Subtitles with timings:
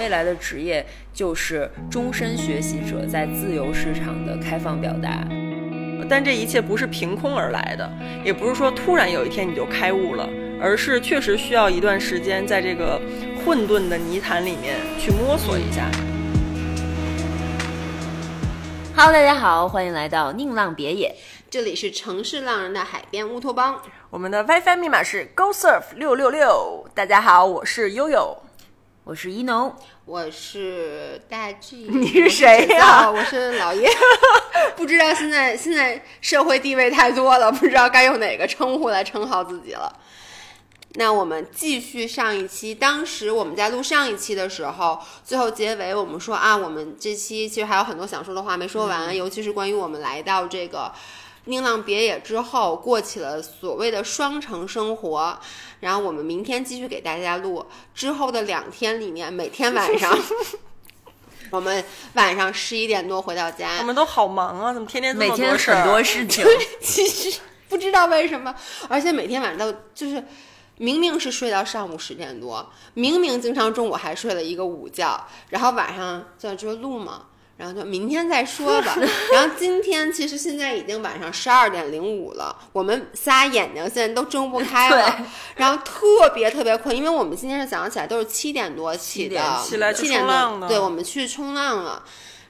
[0.00, 5.22] 未来的职业就是终身学习者在自由市场的开放表达。
[6.08, 7.86] 但这一切不是凭空而来的，
[8.24, 10.26] 也不是说突然有一天你就开悟了，
[10.58, 12.98] 而是确实需要一段时间在这个
[13.44, 15.84] 混沌的泥潭里面去摸索一下。
[18.96, 21.14] Hello，大家好，欢迎来到宁浪别野。
[21.50, 23.78] 这里是城市浪人的海边乌托邦，
[24.08, 26.88] 我们的 WiFi 密码是 GoSurf 六六六。
[26.94, 28.34] 大家好，我是悠悠。
[29.02, 33.10] 我是一农，我是大 G， 你是谁呀？
[33.10, 33.88] 我是老爷，
[34.76, 39.90] 不知道现在现在社会地位太多了， 不知道该用哪个称呼来称号自己了。
[40.94, 50.92] 那我们继续上一期，当时我们在录上一期的时候，最后结尾我们说啊，我们这期其实还有很多想说的话没说完，尤其是关于我们来到这个
[51.46, 55.40] 宁浪别野之后，过起了所谓的双城生活。
[55.80, 60.16] 然后我们明天继续给大家录，之后的两天里面，每天 晚上。
[61.50, 66.46] 我们晚上十一点多回到家，我们都好忙啊，怎么天天这每天么多事儿很多事情。
[66.80, 68.54] 其实不知道为什么，
[68.88, 70.24] 而且每天晚上都就是，
[70.76, 77.26] 明明是睡到上午十点多，明明经常中午还睡了一个午觉，然后晚上就就录嘛，
[77.60, 78.96] 然后就明天再说吧。
[79.34, 92.02] 然后今天其实现在已经晚上十二点零五了，我们仨眼睛现在都睁不开了，然后特别特别困，因为我们今天是早上起来都是七点多起的，7点起来去七点多，对，我们去冲浪了。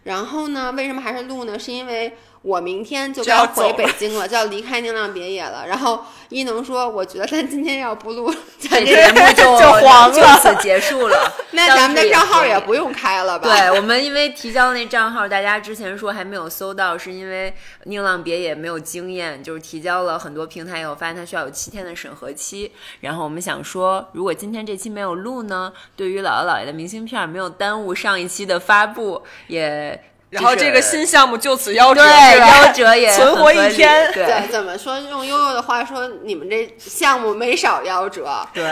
[0.05, 1.59] 然后呢，为什么还是录呢？
[1.59, 5.65] 是因为我明天就就要该回北京了，就要离开宁浪别野了。
[5.69, 11.33] 然后伊能说，我觉得咱今天要不录，咱这这节目 就就黄就了此结束了。
[11.53, 12.81] 那咱们的账号也不用。
[12.81, 13.47] 用开了吧？
[13.47, 17.53] 对我们，因为提交那账号，大家之前说还没有搜到，是因为
[17.85, 22.73] 宁浪别野没有经验，就是提交了很多平台以后，发现它需要有七天的审核期。
[23.01, 34.13] 然后我们想说，如果今天这期没有录呢，对于姥姥姥爷的明信片没有耽误上一期的发布，也然后这个新项目就此夭折，对夭折也 存活一天。
[34.13, 34.99] 对对，怎么说？
[34.99, 38.65] 用悠悠的话说，你们这项目没少夭折，对。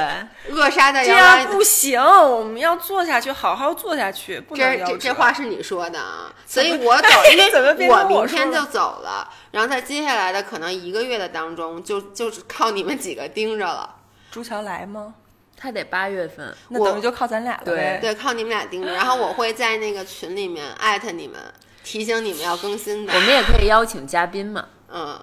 [0.51, 13.97] 扼杀的这摇篮样不行，我们要做下去，好好做下去，不能这这这话是你说的啊，所以我走， 因怎么为我明天就走了，然后在接下来的可能一个月的当中，就就是靠你们几个盯着了。
[14.31, 15.15] 朱桥来吗？
[15.61, 17.99] 他得八月份，那等于就靠咱俩了对呗。
[18.01, 21.41] 对，靠你们俩盯着，然后我会在那个群里面艾特你们，
[21.83, 23.21] 提醒你们要更新的我。
[23.21, 24.65] 们也可以邀请嘉宾嘛。
[24.91, 25.21] 嗯，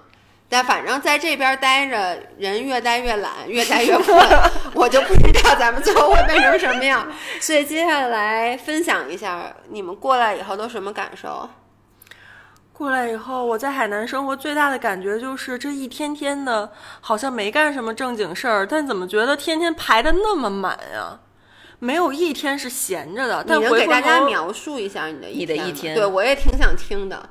[0.48, 4.16] 但反正在这边待着，人越待越懒，越待越困，
[4.74, 7.10] 我就不知道咱们最后会变成什么样。
[7.40, 11.48] 所以接下来分享一下你们过来以后都什么感受？
[12.76, 16.70] 过来以后，我在海南生活最大的感觉就是，这一天天的，
[17.00, 21.18] 好像没干什么正经事儿，但怎么觉得天天排的那么满呀？
[21.78, 23.42] 没有一天是闲着的。
[23.44, 27.26] 你但回给大家描述一下你的你的一天对我也挺想听的。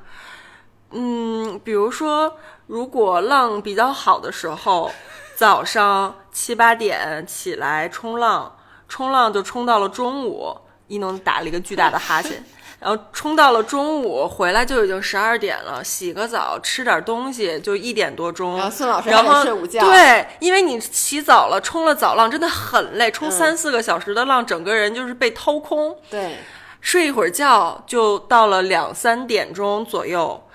[0.90, 2.36] 嗯，比如说，
[2.66, 4.90] 如果浪比较好的时候，
[5.36, 8.56] 早上七八点起来冲浪，
[8.88, 10.56] 冲浪就冲到了中午，
[10.88, 12.44] 一农打了一个巨大的哈欠。
[12.78, 18.56] 然后冲到了中午，回来就已经十二点了，洗个澡，吃点东西，就一点多钟。
[18.56, 25.96] 然后孙老师然后睡午觉对，因为你洗澡了，冲了澡浪，真的很累，冲三四个小时的浪，整个人就是被掏空。
[26.10, 26.36] 对，
[26.82, 30.46] 睡一会儿觉，就到了两三点钟左右，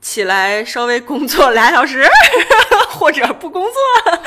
[0.00, 2.08] 起来稍微工作俩小时，
[2.88, 4.18] 或者不工作，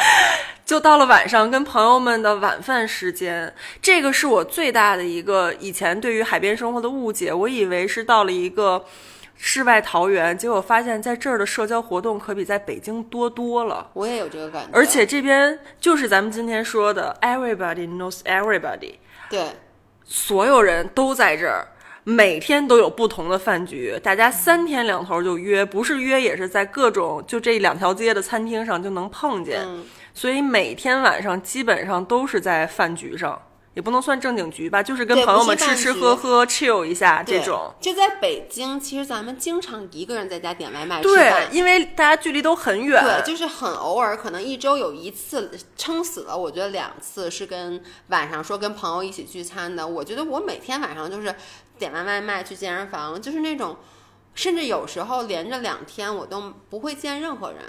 [0.66, 3.54] 就到了晚上跟朋友们的晚饭时间。
[3.82, 8.84] 这个是我最大的一个以前对于海边生活的误解，我以为是到了一个
[9.36, 13.90] 世外桃源，结果发现在这儿的社交活动可比在北京多多了。
[13.94, 14.70] 我也有这个感觉。
[14.72, 18.94] 而且这边就是咱们今天说的 “everybody knows everybody”，
[19.30, 19.48] 对，
[20.06, 21.68] 所有人都在这儿，
[22.06, 33.42] 每天都有不同的饭局，大家三天两头就约，不是约也是在各种就这两条街的餐厅上就能碰见，嗯，所以每天晚上基本上都是在饭局上。
[33.74, 37.74] 也不能算正经局吧，就是跟朋友们吃吃喝喝、chill 一下这种。
[37.82, 41.48] 就在北京，其实咱们经常一个人在家点外卖吃对饭，。
[41.52, 49.88] 因为大家距离都很远，对，就是很偶尔，可能一周有一次，撑死了，我觉得两次是跟晚上说跟朋友一起聚餐的。
[49.88, 51.34] 我觉得我每天晚上就是
[51.80, 53.76] 点完外卖去健身房，就是那种，
[54.36, 57.60] 甚至有时候连着两天我都不会见任何人，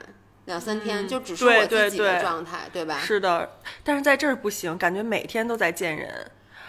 [0.47, 2.99] 两三天、就只是对我自己的状态，对吧？
[2.99, 6.09] 是的，但是在这儿不行，感觉每天都在见人，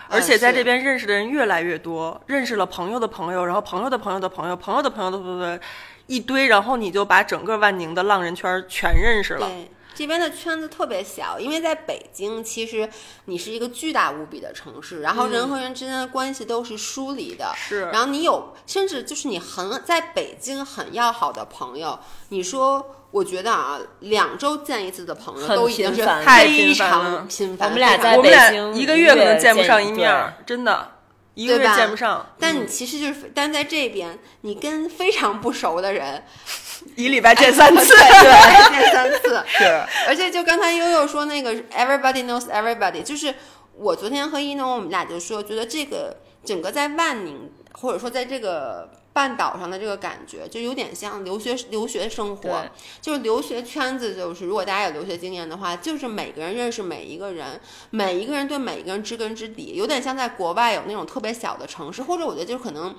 [0.08, 5.60] 呃而且在这边认识的人越来越多，认识了朋友的朋友，然后朋友的朋友的朋友，朋友的朋友的朋友，
[6.08, 9.48] 一堆，然后你就把整个万宁的浪人圈全认识了。
[9.48, 12.90] 对，这边的圈子特别小，因为在北京，其实
[13.26, 22.00] 你是一个巨大无比的城市，然后人和人之间的关系都是疏离的，是然后你有，甚至就是你很在北京很要好的朋友，
[22.30, 22.95] 你说。
[23.16, 27.70] 我觉得啊，两周见一次的朋友都已经是非频繁了常频繁。
[27.70, 30.92] 我们俩在北我们俩京一个月可能见不上一面儿，真的，
[31.34, 36.22] 一个月见不上，但你其实就是，但在这边，你跟非常不熟的人
[36.98, 37.86] 一礼拜见三次。
[37.96, 39.42] 对，见三次。
[39.48, 39.64] 是，
[40.10, 43.34] 而且就刚才悠悠说那个 everybody knows everybody，就是
[43.78, 52.66] 我昨天和一诺我们俩就说，觉得这个整个在万宁或者说在这个半岛上的这个感觉，就有点像留学留学生活，
[53.02, 57.58] 就是留学圈子，就是如果大家有留学经验的话，就是每个人认识每一个人，
[57.92, 62.94] 每一个人对每一个人知根知底，有点像在国外有那种特别小的城市，或者我觉得就可能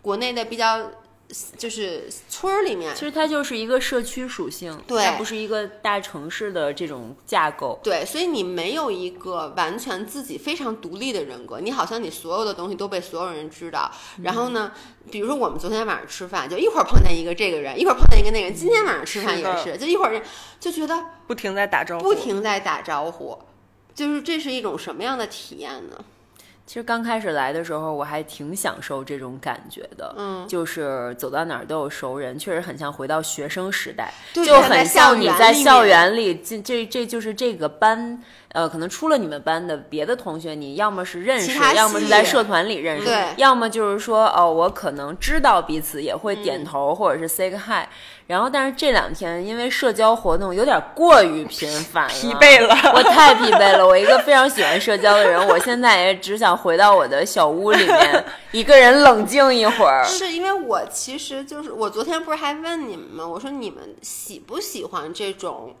[0.00, 0.90] 国内的比较
[1.58, 7.78] 就是村儿里面其实它就是一个社区属性，对它不是一个大城市的这种架构。
[7.82, 13.90] 对，所以你没有一个完全自己非常独立的人格，你好像你所有的东西都被所有人知道。
[14.22, 14.72] 然后呢，
[15.10, 20.22] 比如说我们昨天晚上吃饭，就一会儿碰见一个这个人，一会儿碰见一个那个人，今天晚上吃饭也是，就一会儿
[20.58, 23.38] 就觉得不停在打招呼，不停在打招呼，
[23.94, 26.04] 就是这是一种什么样的体验呢？
[26.68, 38.22] 其实刚开始来的时候，我还挺享受这种感觉的，嗯，就是走到哪儿都有熟人，确实很像回到学生时代，就很像你在校园里，这这这就是这个班，
[38.52, 47.86] 呃，可能除了你们班的别的同学，你要么是认识，要么是在社团里认识，对要么就是说，哦，我可能知道彼此，也会嗯点头、或者是 say 个 hi。
[48.26, 52.74] 然后，但是这两天因为社交活动有点过于频繁了，疲惫了。
[52.94, 53.86] 我太疲惫了。
[53.86, 60.04] 我一个非常喜欢社交的人，我现在也只想回到我的小屋里面， 一个人冷静一会儿。
[60.04, 63.26] 是因为我其实就是我昨天不是还问你们吗？
[63.26, 65.74] 我说你们喜不喜欢这种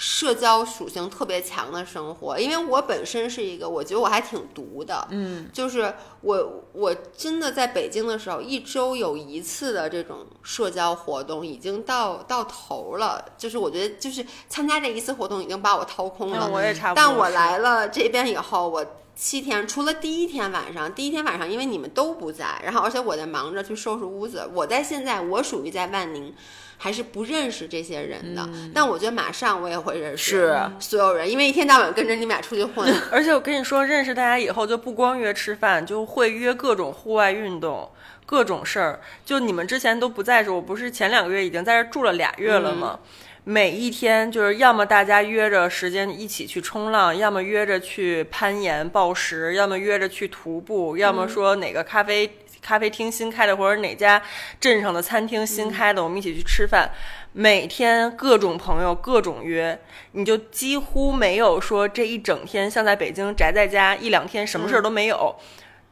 [0.00, 2.38] 社交属性特别强的生活？
[2.38, 16.46] 因为我本身是一个，我觉得我还挺独的，嗯，就是我我真的在北京的时候，一周有一次的这种社交活动已经到到头了，就是我觉得就是参加这一次活动已经把我掏空了。
[16.48, 17.04] 嗯，我也差不多。
[17.04, 18.86] 但我来了这边以后，我
[19.16, 26.32] 七天除了第一天晚上，第一天晚上因为你们都不在，然后而且我在忙着去收拾屋子，我在现在我属于在万宁。
[26.80, 32.88] 还是不认识这些人的，但我觉得马上我也会认识所有人，因为一天到晚跟着你们俩出去混。
[33.10, 37.90] 而且我跟你说，认识大家以后就不光约吃饭， 就会约各种户外运动，
[38.24, 39.00] 各种事儿。
[39.24, 43.00] 就你们之前都不在时，我不是前两个月已经在这住了俩月了吗？
[43.42, 52.30] 每一天就是要么大家约着时间一起去冲浪，要么约着去攀岩暴食，要么约着去徒步，要么说哪个咖啡。
[52.60, 54.22] 咖啡厅新开的，或者哪家
[54.60, 56.90] 镇上的餐厅新开的，我们一起去吃饭。
[57.32, 59.78] 每天各种朋友，各种约，
[60.12, 65.36] 你就几乎没有说这一整天像在北京宅在家一两天什么事儿都没有，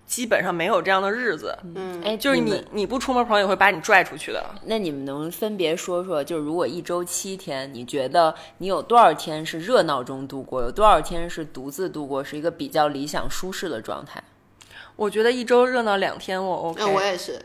[0.06, 1.56] 基本上没有这样的日子。
[1.74, 4.44] 嗯，哎，就是你你，你不出门，朋友也会把你拽出去的。
[4.64, 14.20] 那你们能分别说说，就是如果一周七天，你觉得你有多少天是热闹中度过，有多少天是独自度过，是一个比较理想舒适的状态？
[14.96, 17.40] 我觉得一周热闹两天我 OK，、那我也是，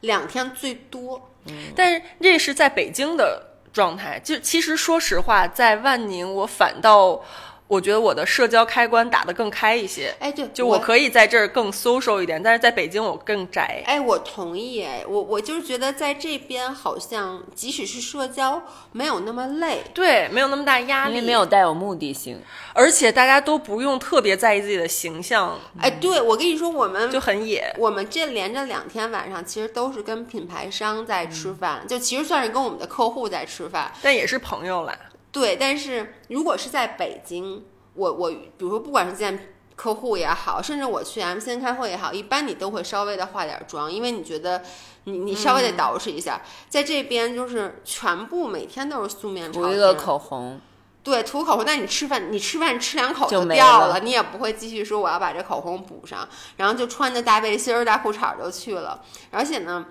[0.00, 1.30] 两天最多。
[1.74, 3.42] 但是这是在北京的
[3.72, 4.20] 状态。
[4.22, 7.24] 就其实说实话，在万宁我反倒
[7.68, 10.14] 我觉得我的社交开关打得更开一些。
[10.18, 13.82] 哎，对，就我可以在这儿更 social 一点，但是在北京我更宅。
[13.86, 14.82] 哎，我同意。
[14.82, 19.82] 哎，我我就是觉得在这边好像即使是社交，没有那么累。
[19.92, 22.40] 对，没有那么大压力，因为没有带有目的性。
[22.72, 27.70] 而且大家都不用特别在意自己的形象，哎，对我跟你说，我们就很野。
[27.76, 33.92] 我们这连着两天晚上，其实都是跟品牌商在吃饭，就其实算是跟我们的客户在吃饭。
[34.00, 34.96] 但也是朋友啦，
[35.30, 44.62] 对，但是如果是在北京，我我比如说不管是见客户也好，甚至我去 MCN 开会也好，一般你都会稍微的化点妆，因为你觉得
[45.04, 46.40] 你你稍微得捯饬一下。
[46.68, 50.60] 在这边就是全部每天都是素面朝天，涂一个口红，
[51.04, 59.00] 对，涂口红，但你吃饭，你吃饭吃两口就没掉了你也不会继续说我要把这口红补上，然后就穿着大背心儿、大裤衩儿就去了。
[59.30, 59.86] 而且呢，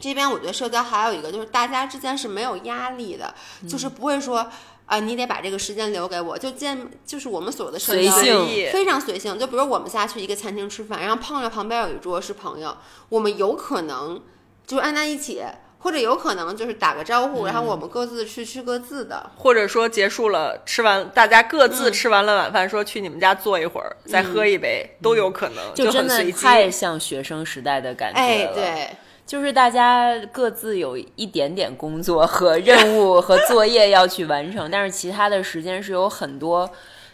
[0.00, 3.32] 这边我觉得社交还有一个就是大家之间是没有压力的，
[3.68, 4.50] 就是嗯不会说
[4.86, 9.38] 啊、你得把这个时间留给我，就见就是我们所谓的社交随性非常随性。
[9.38, 12.76] 就比如我们仨去一个餐厅吃饭，然后碰着旁边有一桌是朋友，
[13.10, 14.20] 我们有可能
[14.66, 15.44] 就是按在一起。
[15.82, 26.30] 或者有可能就是打个招呼，然后我们各自去吃各自的，或者说结束了，吃完大家各自嗯吃完了晚饭，说去你们家坐一会儿，再喝一杯，都有可能，就真的。
[26.32, 28.26] 太像学生时代的感觉了。
[28.26, 28.90] 哎，对，
[29.30, 36.68] 就是大家各自有一点点工作和任务和作业要去完成，但是其他的时间是有很多，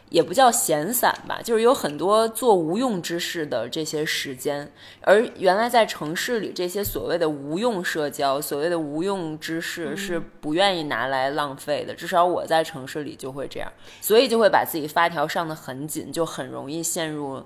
[0.08, 4.72] 也不叫闲散吧，就是有很多做无用之事的这些时间。
[5.02, 13.70] 而原来在城市里，这些所谓的无用社交、所谓的无用之事是不愿意拿来浪费的，至少我在城市里就会这样，
[14.00, 17.44] 所以就会把自己发条上的很紧，就很容易陷入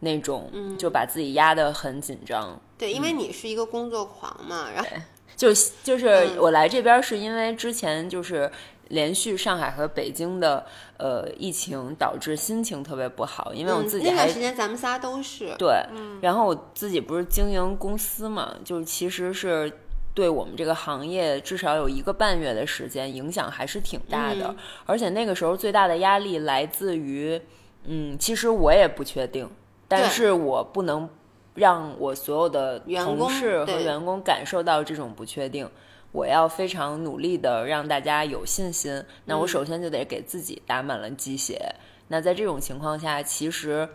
[0.00, 2.60] 那种就把自己压得很紧张。
[2.76, 4.90] 对，因为你是一个工作狂嘛，然后
[5.36, 5.48] 就
[5.82, 8.50] 就是我来这边是因为之前就是
[8.88, 10.64] 连续上海和北京的
[10.96, 15.74] 呃疫情导致心情特别不好，因为我自己那段时间咱们仨都是，对，
[16.22, 19.70] 然后我自己不是经营公司嘛，就是其实是
[20.14, 24.56] 对我们这个行业至少有一个半月的时间影响还是挺大的，嗯。
[24.86, 27.40] 而且那个时候最大的压力来自于，
[27.84, 29.48] 嗯，其实我也不确定，
[29.88, 31.08] 但是我不能
[31.54, 35.68] 让我所有的同事和员工感受到这种不确定。
[36.12, 41.60] 我要非常努力的让大家有信心，那我嗯首先就得给自己打满了鸡血。
[42.06, 43.86] 那在这种情况下，其实，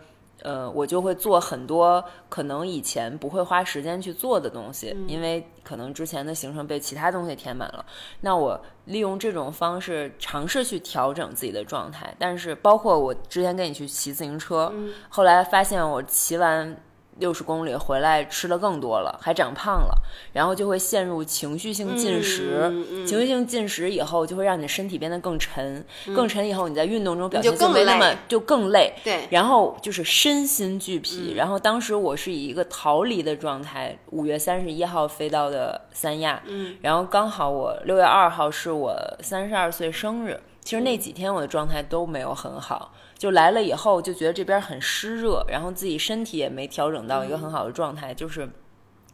[0.44, 7.84] 呃，我就会做很多可能以前不会花时间去做的东西，因为可能之前的行程被其他东西填满了。
[8.20, 14.72] 那我利用这种方式尝试去调整自己的状态，但是包括我之前跟你去骑自行车，
[15.08, 16.76] 后来发现我骑完。
[17.18, 19.94] 六十公里回来吃的更多了，还长胖了，
[20.32, 22.60] 然后就会陷入情绪性进食。
[22.64, 28.92] 嗯嗯情绪性进食以后，就会让你身体变得更沉，更沉以后，你在运动中表现就没那么就更累。
[29.04, 31.32] 对然后就是身心俱疲。
[31.32, 40.40] 嗯然后当时我是以一个逃离的状态，五月三十一号飞到的三亚，嗯，然后刚好我六月二号是我三十二岁生日。
[40.60, 48.48] 其实嗯那几天我的状态都没有很好，就来了以后就觉得这边很湿热，然后自己身体也没调整到一个很好的状态，就是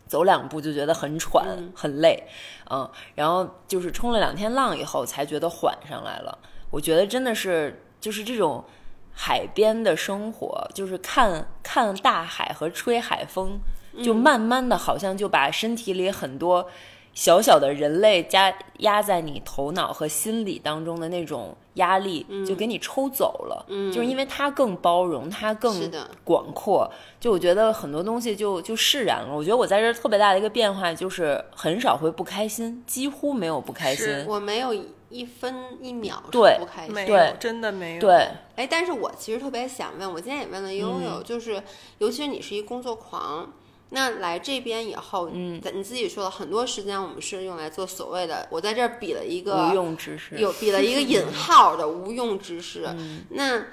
[0.06, 2.24] 走两步就觉得很喘、很累，
[2.70, 6.36] 嗯，然后就是冲了两天浪以后才觉得缓上来了。
[6.70, 8.64] 我觉得真的是就是这种
[9.12, 13.60] 海边的生活，就是看看大海和吹海风，
[14.02, 16.68] 就慢慢的好像就把身体里很多
[17.12, 23.66] 小小的人类加压在你头脑和心理当中的那种压力，就给你抽走了。
[23.68, 25.90] 嗯，就是因为它更包容，它更
[26.24, 26.90] 广阔。
[27.18, 29.34] 就我觉得很多东西就就释然了。
[29.34, 34.24] 我觉得我在这儿特别大的一个变化就是很少会不开心，几乎没有不开心。
[34.26, 34.72] 我没有
[35.10, 36.94] 一分一秒是对不开心。
[36.94, 38.00] 对，真的没有。
[38.00, 41.62] 对，哎，但是我其实特别想问，我今天也问了悠嗯悠，就是
[41.98, 43.52] 尤其是你是一工作狂，
[43.90, 50.36] 那来这边以后，嗯，你自己说了很多时间我们是用来做所谓的，我在这儿比了一个无用知识。
[50.38, 53.64] 有比了一个引号的无用知识，嗯 那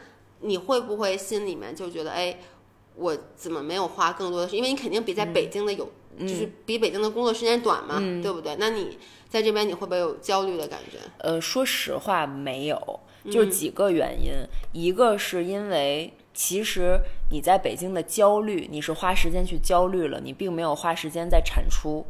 [0.42, 2.40] 你会不会心里面就觉得，哎，
[2.96, 8.56] 我怎么没有花更多的时因为你肯定比在北京的有，嗯就是比北京的工作时间短嘛，对不对？
[8.60, 8.98] 那你
[9.30, 10.98] 在这边你会不会有焦虑的感觉？
[11.20, 14.32] 呃，说实话没有，嗯就是几个原因，
[14.74, 17.02] 一个是因为其实
[17.32, 22.06] 你在北京的焦虑，你是花时间去焦虑了，你并没有花时间在产出。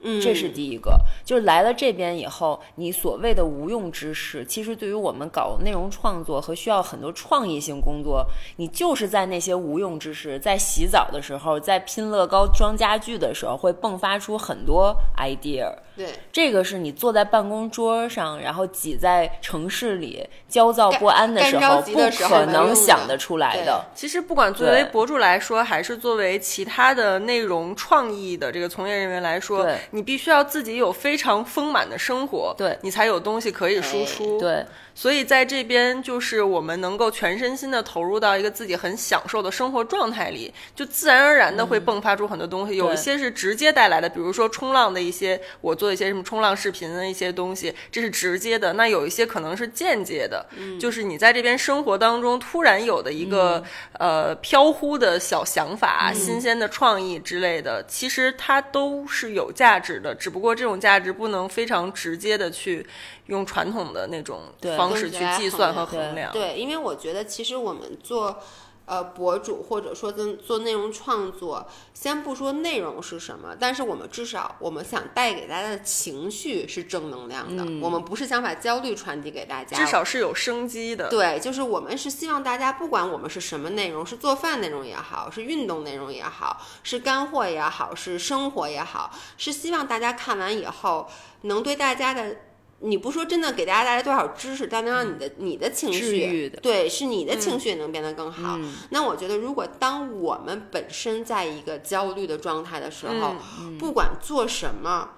[0.00, 15.70] 嗯，这是第一个，就是来了这边以后，你所谓的无用知识，其实对于我们搞内容创作和需要很多创意性工作，你就是在那些无用知识，在洗澡的时候，在拼乐高装家具的时候，会迸发出很多 idea。
[15.96, 23.84] 对，这个是你坐在办公桌上，然后挤在城市里焦躁不安的时候，不可能想得出来的。
[23.94, 32.76] 其实不管作为博主来说，还是作为其他的内容创意的这个从业人员来说，你必须要自己有非常丰满的生活，对。
[32.82, 34.38] 你才有东西可以输出。
[34.38, 34.64] 对，
[34.96, 42.76] 所以在这边，就是我们能够全身心的投入到一个自己很享受的生活状态里，就自然而然的会迸发出很多东西。
[42.76, 48.72] 有一些是直接带来的，比如说冲浪的一些，我做一些什么冲浪视频的一些东西，这是直接的。
[48.72, 50.46] 那有一些可能是间接的，
[50.80, 53.62] 就是你在这边生活当中突然有的一个、
[53.98, 62.86] 呃飘忽的小想法、新鲜的创意之类的，其实它都是有价值的，只不过这种价值不能非常直接的去
[63.26, 64.40] 用传统的那种
[64.76, 66.32] 方式去计算和衡量。
[66.32, 68.38] 对，因为我觉得其实我们做
[68.84, 81.08] 呃博主或者说做做内容创作，先不说内容是什么，但是我们至少我们想带给大家的情绪是正能量的，我们不是想把焦虑传递给大家，至少是有生机的。
[81.08, 91.08] 对，就是我们是希望大家，不管我们是什么内容，是做饭内容也好，是运动内容也好，是干货也好，是生活也好，是希望大家看完以后
[91.40, 92.36] 能对大家的
[92.80, 98.58] 你不说真的给大家带来多少知识，但能让你的你的情绪对，是你的情绪也能变得更好。
[98.90, 103.34] 那我觉得，如果当我们本身在一个焦虑的状态的时候，
[103.78, 105.10] 不管做什么。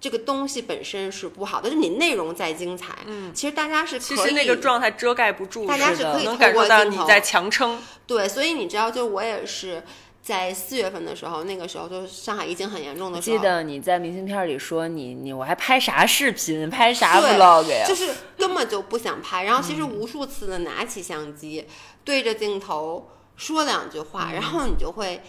[0.00, 7.80] 这个东西本身是不好的，就是你内容再精彩，嗯，其实大家是可以，其实那个状态遮盖不住，大家是可以透感受到你在强撑。
[8.04, 9.80] 对，所以你知道，就我也是
[10.22, 17.84] 在四月份的时候，那个时候就上海疫情很严重的时候，记得你在明信片里说你你我还拍啥视频，拍啥 vlog 呀？
[17.86, 21.66] 就是根本就不想拍，然后其实无数次的拿起相机，
[22.04, 25.20] 对着镜头说两句话，然后你就会。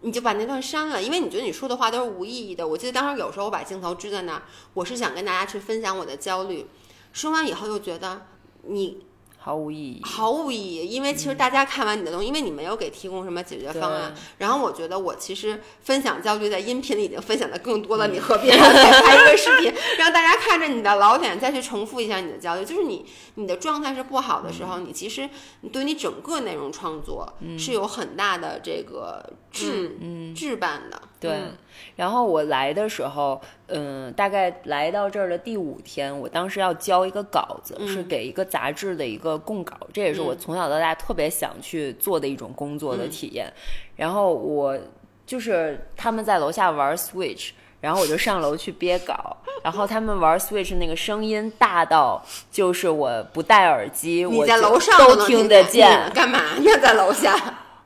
[0.00, 2.64] 你就把那段删了，因为你觉得你说的话都是无意义的。
[2.64, 4.42] 我记得当时有时候我把镜头支在那儿，
[4.72, 6.68] 我是想跟大家去分享我的焦虑。
[7.12, 8.26] 说完以后又觉得
[8.62, 9.04] 你
[9.38, 10.02] 毫无意义。
[10.04, 14.12] 毫无意义，因为其实大家看完你的东西，因为你没有给提供什么解决方案。
[14.36, 22.64] 然后我觉得我其实分享焦虑在音频里已经分享的更多了，你何必还再拍一个视频， 让大家看着你的老脸再去重复一下你的焦虑？
[22.64, 25.28] 就是你你的状态是不好的时候，你其实
[25.62, 29.96] 你对你整个内容创作是有很大的这个置
[30.36, 31.00] 置办的。
[31.20, 31.56] 对，嗯
[31.96, 43.52] 然后我来的时候，嗯，大概来到这儿的第五天，我当时要交一个稿子，是给一个杂志的一个供稿，这也是我从小到大特别想去做的一种工作的体验。
[43.96, 44.78] 然后我
[45.26, 47.50] 就是他们在楼下玩 Switch。
[47.80, 52.20] 然后我就上楼去憋稿，然后他们玩 Switch 那个声音大到，
[52.50, 56.76] 就是我不戴耳机，我在楼上都能听得见， 干嘛呀？
[56.82, 57.36] 在楼下？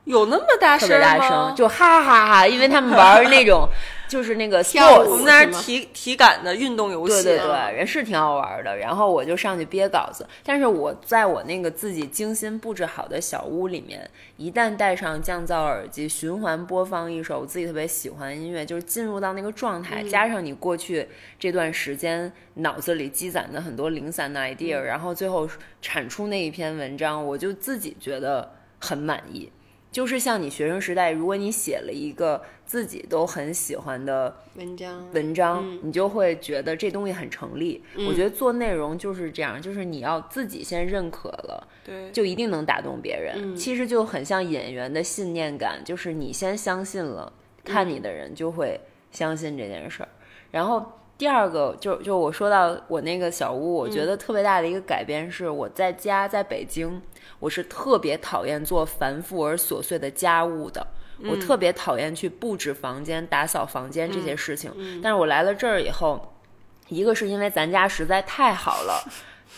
[0.05, 3.69] 有那么大声大声，就哈哈哈，因为他们玩那种
[4.13, 8.77] 就是那个跳舞 sports 我们那儿体体感的运动游戏，对对对，人是挺好玩的。
[8.77, 21.07] 然后我就上去憋稿子，但是我在我那个自己精心布置好的小屋里面，一旦戴上降噪耳机，循环播放一首我自己特别喜欢的音乐，就是进入到那个状态，加上你过去
[21.39, 25.49] 这段时间脑子里积攒的很多零散的 idea，、然后最后
[25.81, 29.51] 产出那一篇文章，我就自己觉得很满意。
[29.93, 37.83] 就是像你学生时代，如果你写了一个自己都很喜欢的文章文章，你就会觉得这东西很成立。
[38.07, 43.55] 我觉得做内容就是这样，就是你要自己先认可了，对就一定能打动别人。
[43.55, 47.31] 其实就很像演员的信念感，就是你先相信了，
[47.63, 48.79] 看你的人就会
[49.11, 50.09] 相信这件事儿。
[50.49, 50.83] 然后
[51.19, 56.99] 第二个就就我说到我那个小屋，我觉得特别大的一个改变是我在家在北京，
[57.39, 60.85] 我是特别讨厌做繁复而琐碎的家务的。
[61.29, 66.33] 我特别讨厌去布置房间、打扫房间这些事情，但是我来了这儿以后，
[66.89, 69.01] 一个是因为咱家实在太好了，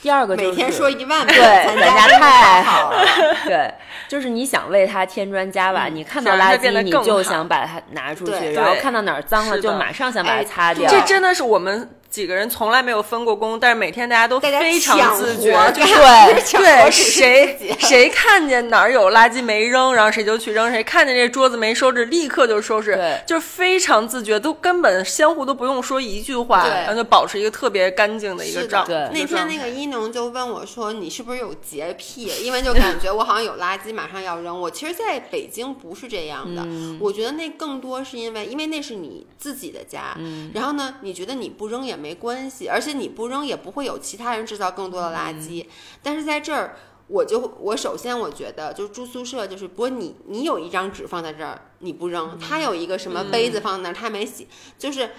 [0.02, 3.04] 第二个就是每天说一万遍，对，咱咱家太好了。
[3.46, 3.74] 对，
[4.08, 10.88] 就是你想为它添砖加瓦，你看到垃圾你就想把它拿出去，然后看到哪儿脏了就马上想把它哎擦掉。
[10.88, 32.32] 这真的是我们几个人从来没有分过工，但是每天大家都大家非常自觉，就是对对，谁谁看见哪儿有垃圾没扔，然后谁就去扔；谁看见这桌子没收拾，立刻就收拾对，就是非常自觉，都根本相互都不用说一句话，对然后就保持一个特别干净的一个是状的，对那天那个一农就问我说：“你是不是有洁癖？
[32.42, 34.58] 因为就感觉我好像有垃圾马上要扔。
[34.58, 45.66] 我其实在北京不是这样的，嗯我觉得那更多是因为，因为那是你自己的家，嗯然后呢，你觉得你不扔也没关系，而且你不扔也不会有其他人制造更多的垃嗯圾。
[46.04, 46.76] 但是在这儿。
[47.08, 54.48] 我就我首先我觉得就是住宿舍就是，不过你你有一张纸放在这儿你不扔，他有一个什么杯子放在那儿他没洗，
[54.80, 55.12] 就是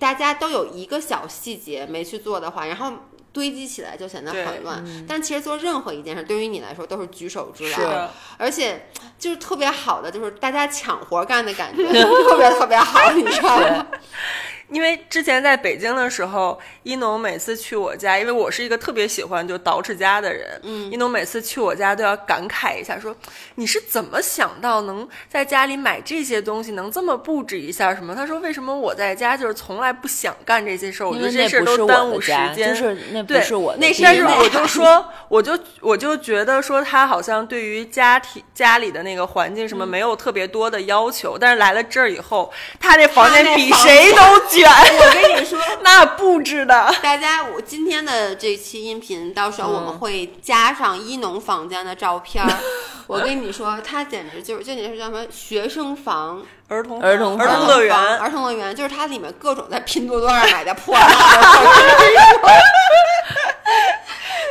[0.00, 2.92] 大家都有一个小细节没去做的话，然后
[3.32, 4.84] 堆积起来就显得很乱。
[5.06, 13.86] 但其实做任何一件事，对于你来说都是举手之劳，而且就是特别好的，就是大家抢活干的感觉， 特别特别好，你知道吗？
[14.70, 23.14] 因为之前在北京的时候，一农每次去我家，因为我是一个特别喜欢就捯饬家的人，嗯，一农每次去我家都要感慨一下，说
[23.54, 28.14] 你是怎么想到能在家里买这些东西，能这么布置一下什么？
[28.14, 44.22] 他说为什么我在家就是从来不想干这些事儿，我觉得这事儿都耽误时，间，就是那不对是我的那地方但是我就 说，我就我就觉得说，他好像对于家庭家里的那个环境什么没有特别多的要求，但是来了这儿以后，他那房间比谁都
[44.58, 44.70] 卷。
[44.70, 45.58] 我跟你说。
[45.82, 52.50] 那布置的，大家，我今天的这期音频，到时候我们会加上一农房间的照片儿。
[53.06, 61.08] 我跟你说，它简直就是，就你是叫什么学生房、儿童儿童儿童乐园，儿童乐园，就是它里面各种在拼多多上买的破烂，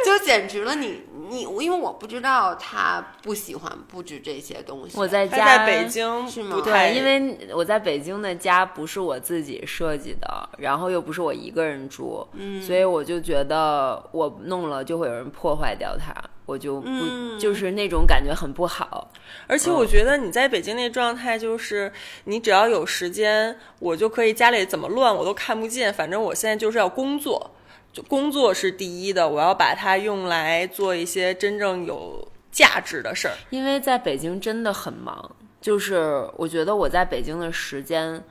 [0.05, 1.06] 就简直了你。
[1.29, 4.97] 你因为我不知道他不喜欢布置这些东西。
[4.97, 16.13] 我在家在北京是吗，对，因为我在北京的家不是我自己设计的，然后又不是我一个人住，嗯，所以我就觉得我弄了就会有人破坏掉它，
[16.45, 19.11] 我就不、嗯就是那种感觉很不好。
[19.45, 21.91] 而且我觉得你在北京那状态，就是
[22.23, 27.51] 你只要有时间，我就可以家里怎么乱我都看不见，反正我现在就是要工作，
[27.97, 33.33] 就工作是第一的，我要把它用来做一些真正有价值的事儿。
[33.49, 38.23] 因为在北京真的很忙，就是我觉得我在北京的时间，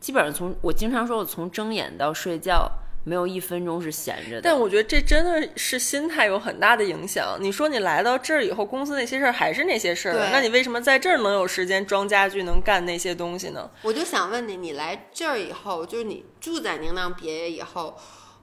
[0.00, 2.66] 基本上从我经常说我从睁眼到睡觉
[3.04, 4.40] 没有一分钟是闲着的。
[4.40, 7.36] 但我觉得这真的是心态有很大的影响。
[7.38, 13.70] 你说你来到这儿以后，公司那些事儿还是那些事儿，那你为什么在这儿能有时间装家具，能干那些东西呢？
[13.82, 17.94] 我就想问你，你来这儿以后，就是你住在宁浪别野以后，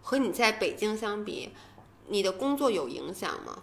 [0.08, 1.52] 和你在北京相比，
[2.08, 3.62] 你的工作有影响吗？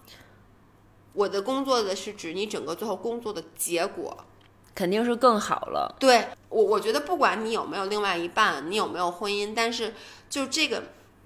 [1.15, 4.15] 我的工作的是指你整个最后工作的结果。
[4.75, 5.97] 肯定是更好了。
[5.99, 9.95] 对我，我觉得不管你有没有另外一半，你有没有婚姻，但是
[10.29, 10.83] 就这个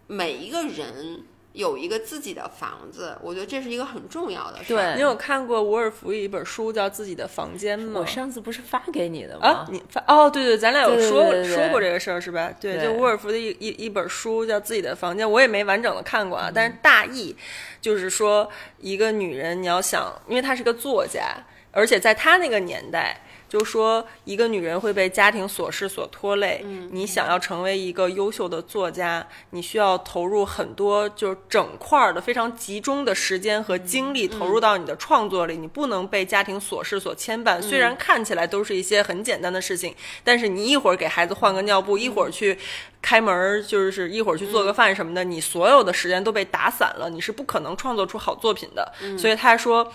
[0.06, 1.24] 每一个人
[1.58, 4.76] 有一个自己的房子，我觉得这是一个很重要的事儿。
[4.76, 7.98] 对你有看过伍尔夫一本书叫《自己的房间》吗？
[7.98, 9.48] 我上次不是发给你的吗？
[9.48, 12.52] 啊，你发哦，对对，咱俩有说对对对说过这个事儿是吧？
[12.60, 17.34] 对，对就伍尔夫的一一一本书叫《自己的房间》，我也没完整的看过啊，但是大意
[17.80, 21.34] 就是说，一个女人你要想，因为她是个作家，
[21.72, 23.20] 而且在她那个年代。
[23.48, 37.60] 就说一个女人会被家庭琐事所拖累，你想要成为一个优秀的作家，你需要投入很多就是整块儿的非常集中的时间和精力投入到你的创作里，你不能被家庭琐事所牵绊。
[37.62, 42.58] 虽然看起来都是一些很简单的事情，但是你一会儿给孩子换个尿布，一会儿去
[43.00, 48.92] 开门儿，就是一会儿去做个饭什么的，你所有的时间都被打散了，你是不可能创作出好作品的。
[49.16, 49.90] 所以他说。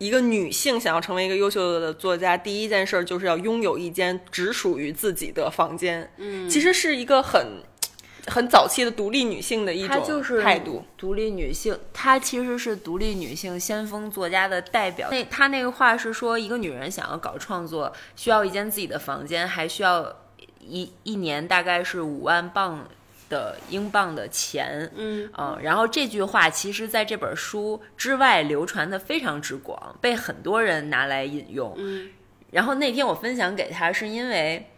[0.00, 6.10] 一个女性想要成为一个优秀的作家，第一件事儿就是要拥有一间只属于自己的房间。
[6.16, 7.62] 嗯，其实是一个很
[8.26, 10.82] 很早期的独立女性的一种态度。
[10.96, 15.08] 独立女性，她其实是独立女性先锋作家的代表。
[15.10, 20.16] 那她那个话是说，一个女人想要搞创作，需要一间自己的房间，还需要
[20.60, 22.88] 一一年大概是五万镑
[23.30, 24.92] 的英镑的钱。
[24.94, 25.30] 嗯
[25.62, 31.74] 然后这句话其实在这本书之外流传的非常之广，被很多人拿来引用。
[31.78, 32.10] 嗯
[32.50, 34.68] 然后那天我分享给他，是因为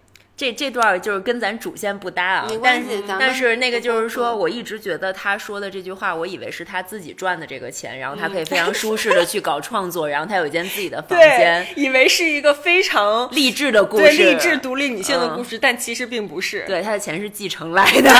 [0.42, 16.64] 这这段就是跟咱主线不搭啊没，关但是系但是那个就是说，我一直觉得他说的这句话，我以为是他自己赚的这个钱，然后他可以非常舒适的去搞创作，然后他有一间自己的房间，，以为是一个非常励志的故事对事，励志独立女性的故事，但其实并不是。
[16.66, 18.12] 对，他的钱是继承来的，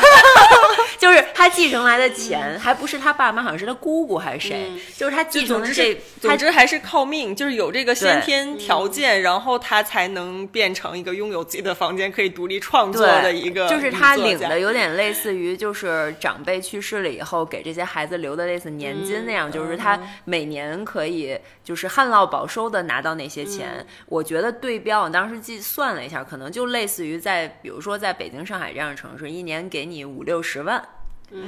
[0.98, 23.84] 就是他继承来的钱，还不是他爸妈，好像是他姑姑还是谁，嗯就是他继承这，，他总之还是靠命，就是有这个先天条件，然后他才能变成一个拥有自己的房间，可以独立创作的一个就是他领的有点类似于，就是长辈去世了以后给这些孩子留的类似年金那样，就是他每年可以就是旱涝保收的拿到那些钱。
[24.06, 30.82] 我觉得对标，我当时计算了一下，可能就类似于在比如说在北京、上海这样的城市，一年给你五六十万。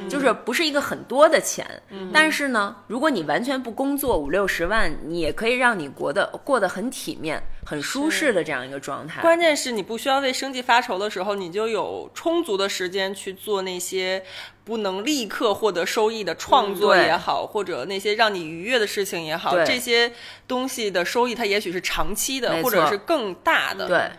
[0.09, 1.66] 就是不是一个很多的钱，
[2.12, 9.20] 但是呢，如果你完全不工作，五六十万，你也可以让你过得过得很体面、很舒适的这样一个状态。
[9.20, 14.23] 关键是你不需要为生计发愁的时候，你就有充足的时间去做那些
[14.64, 19.64] 不能立刻获得收益的创作也好，或者那些让你愉悦的事情也好，对。
[19.64, 20.11] 这些
[20.49, 23.87] 东西的收益它也许是长期的，或者是更大的。
[23.87, 24.11] 对，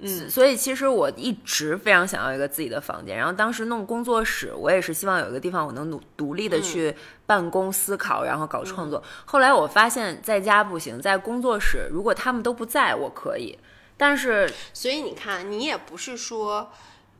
[0.00, 3.16] 嗯，所以其实我一直非常想要一个自己的房间。
[3.16, 6.94] 然后当时弄工作室，我也是希望有一个地方我能独独立的去
[7.26, 9.02] 办公、思考，然后搞创作。
[9.24, 13.58] 后来我发现在家不行，在工作室，如果他们都不在，我可以。
[13.96, 16.70] 但是所以你看，你也不是说。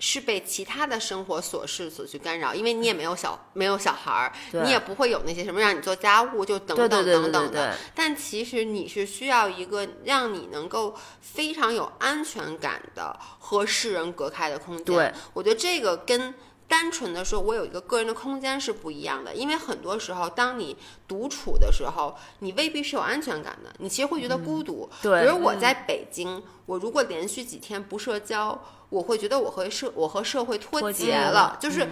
[0.01, 4.33] 是被其他的生活琐事所去干扰，因为你也没有小没有小孩儿，
[4.65, 7.77] 你也不会有那些什么让你做家务就等等等等的。
[7.95, 14.85] 但其实你是需要一个让你能够非常有安全感的和世人隔开的空间。
[14.87, 16.35] 对，我觉得这个跟
[16.67, 24.89] 单纯的说我有一个个人的空间是不一样的，因为很多时候当你独处的时候，你未必是有安全感的，你其实会觉得孤独。
[24.91, 31.89] 嗯对比如我在北京，我如果连续几天不社交，我会觉得我和社我和社会脱脱节了，就是。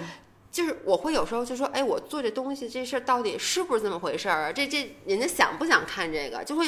[0.51, 4.53] 就是我会有时候就说，哎，我做这东西这事儿到底是不是这么回事儿啊？
[4.53, 6.43] 这这人家想不想看这个？
[6.43, 6.67] 就会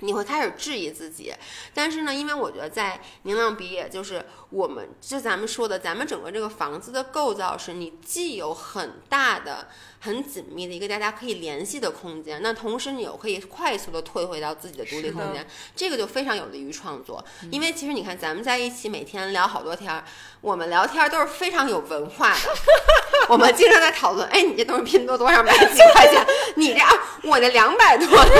[0.00, 1.32] 你会开始质疑自己。
[1.72, 9.68] 但是呢，因为我觉得在宁浪毕业，就是我们就咱们说的，咱们整个这个房子的构造是你既有很大的、
[10.00, 17.22] 很紧密的一个大家可以联系的空间，那同时你又可以快速的退回到自己的独立空间，这个就非常有利于创作。
[17.50, 20.02] 因为其实你看，咱们在一起每天聊好多天儿，
[20.40, 22.40] 我们聊天儿都是非常有文化的。
[23.28, 26.26] 我们经常在讨论，哎，你这东西拼多多上买几块钱？
[26.56, 26.90] 你这啊，
[27.24, 28.32] 我这两百多呢。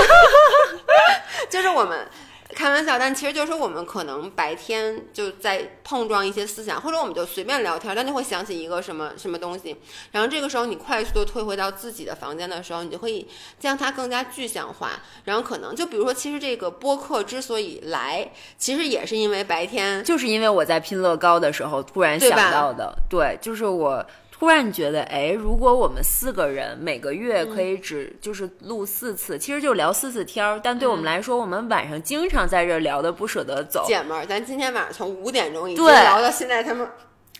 [1.47, 2.07] 就是我们
[2.55, 9.75] 开玩笑，但其实就是说我们可能白天就在碰撞一些思想，或者我们就随便聊天，但就会想起一个什么什么东西，
[10.11, 13.27] 然后这个时候你快速的退回到自己的房间的时候，你就可以
[13.59, 24.03] 将它更加具象化，然后可能就比如说，其实这个播客之所以来，其实也是因为白天就是因为我在拼乐高的时候突然想到的，对，就是我
[24.39, 36.87] 突然觉得，哎，如果我们四个人每个月可以只就是录四次，其实就聊四次天儿，但对我们来说，我们晚上经常在这儿聊的不舍得走，姐们儿，咱今天晚上从五点钟一直聊到现在他们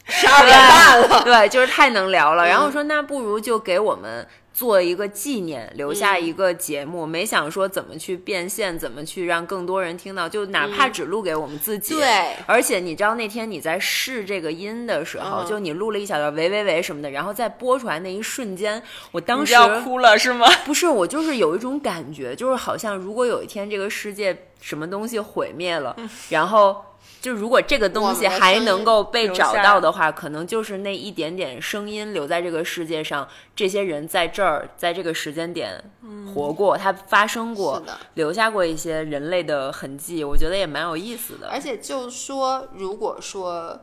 [0.07, 1.23] 十二点半了。
[1.23, 2.45] 对，就是太能聊了。
[2.45, 4.27] 然后嗯说，那不如就给我们
[4.59, 7.05] 做一个纪念，留下一个节目。
[7.05, 11.93] 没想说怎么去变现，怎么去让更多人听到，就哪怕只录给我们自己。
[11.93, 20.45] 嗯对而且你知道那天你在试这个音的时候，嗯就你录了一小段喂喂喂什么的，然后在播出来那一瞬间，我当时就要哭了是吗？
[20.67, 25.95] 不是，我就是有一种感觉，就是好像如果有一天这个世界什么东西毁灭了，
[26.27, 26.83] 然后
[27.21, 35.83] 就如果这个东西还能够被找到的话，可能就是那一点点声音留在这个世界上，这些人在这儿，在这个时间点
[36.33, 37.81] 活过，它发生过，
[38.13, 41.49] 留下过一些人类的痕迹，我觉得也蛮有意思的。
[41.49, 43.81] 而且就说，如果说，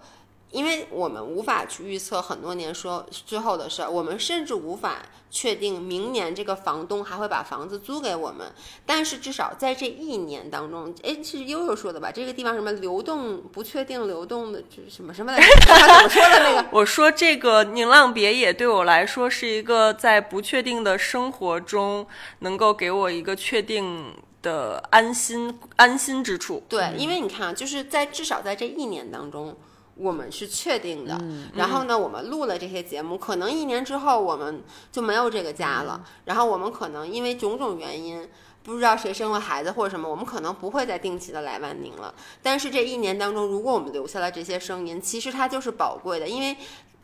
[0.56, 8.50] 因为我们无法去预测很多年说之后的事儿，我们甚至无法确定明年这个房东还会把房子租给我们。
[8.86, 12.10] 但是至少在这一年当中，哎，是悠悠说的吧？
[12.10, 15.46] 这个地方什么流动不确定流动的这什么什么来着？
[15.68, 16.68] 他怎么说的那个？
[16.72, 22.06] 我说这个宁浪别野对我来说是一个在不确定的生活中
[22.38, 26.64] 能够给我一个确定的安心安心之处。
[26.66, 29.54] 对，因为你看啊，就是在至少在这一年当中，
[29.96, 31.20] 我们是确定的。
[31.54, 36.04] 然后呢，我们录了这些节目，可能一年之后我们就没有这个家了。
[36.26, 38.28] 然后我们可能因为种种原因。
[38.62, 42.12] 不知道谁生了孩子或者什么，我们可能不会再定期的来万宁了。
[42.42, 46.56] 但是这一年当中，如果我们留下了这些声音，其实它就是宝贵的，因为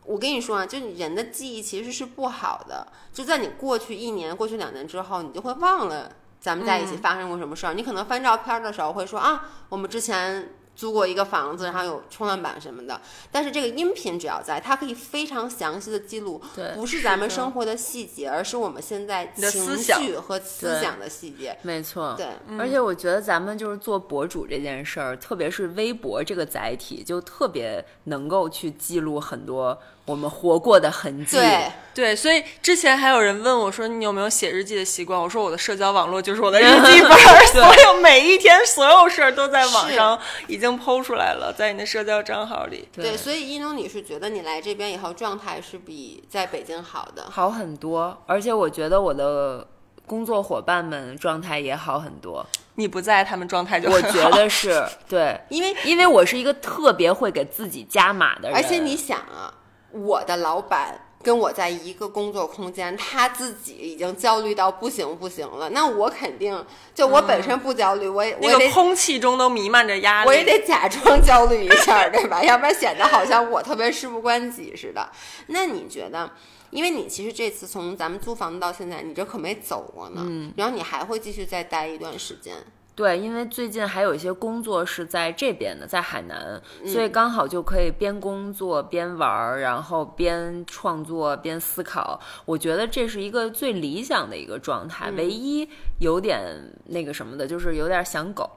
[0.03, 7.73] 我跟你说啊，就你人的记忆其实是不好的，就在你过去一年、过去两年之后，你就会忘了咱们在一起发生过什么事儿。
[7.73, 12.99] 你可能翻照片的时候会说啊，我们之前租过一个房子，然后有冲浪板什么的。
[13.31, 21.57] 但是这个音频只要在，它可以非常详细的记录，对不是咱们生活的细节，而是我们现在的情绪和思想的细节。
[21.61, 31.37] 没错，对，而且我觉得咱们就是做博主这件事儿，特别是微博这个载体，就特别能够去记录很多我们活过的痕迹。
[31.37, 42.87] 对，对，所以之前还有人问我说：“你有没有写日记的习惯？”我说：“我的社交网络就是我的日记本儿， 所有每一天所有事儿都在网上已经剖出来了，在你的社交账号里。
[42.93, 47.27] 对，所以一农你是觉得你来这边以后状态是比在北京好的。
[47.29, 49.65] 好很多，而且我觉得我的
[50.05, 52.45] 工作伙伴们状态也好很多。
[52.75, 59.53] 你不在，他们状态就我觉得是对，因为因为我是一个特别会给自己加码的人，而且你想啊，
[59.93, 70.27] 我的老板跟我在一个工作空间，他自己已经焦虑到不行不行了，那我肯定就我本身不焦虑，我也我那也空气中都弥漫着压力。
[70.29, 72.43] 我也得假装焦虑一下，对吧？
[72.43, 75.09] 要不然显得好像我特别事不关己似的。
[75.47, 76.29] 那你觉得？
[76.71, 80.21] 因为你其实这次从咱们租房子到现在，你这可没走过呢。
[80.25, 82.55] 嗯，然后你还会继续再待一段时间。
[82.95, 92.19] 对，因为最近还有一些工作是在这边的，在海南，所嗯以刚好就可以边工作边玩儿，然后边创作边思考。
[92.45, 95.09] 我觉得这是一个最理想的一个状态。
[95.09, 95.67] 嗯唯一
[95.99, 96.41] 有点
[96.85, 98.49] 那个什么的，就是有点想狗，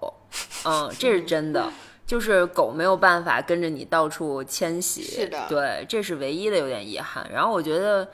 [0.64, 1.72] 嗯，这是真的。
[2.06, 7.28] 就是狗没有办法跟着你到处迁徙，是的对，这是唯一的有点遗憾。
[7.32, 8.08] 然后我觉得，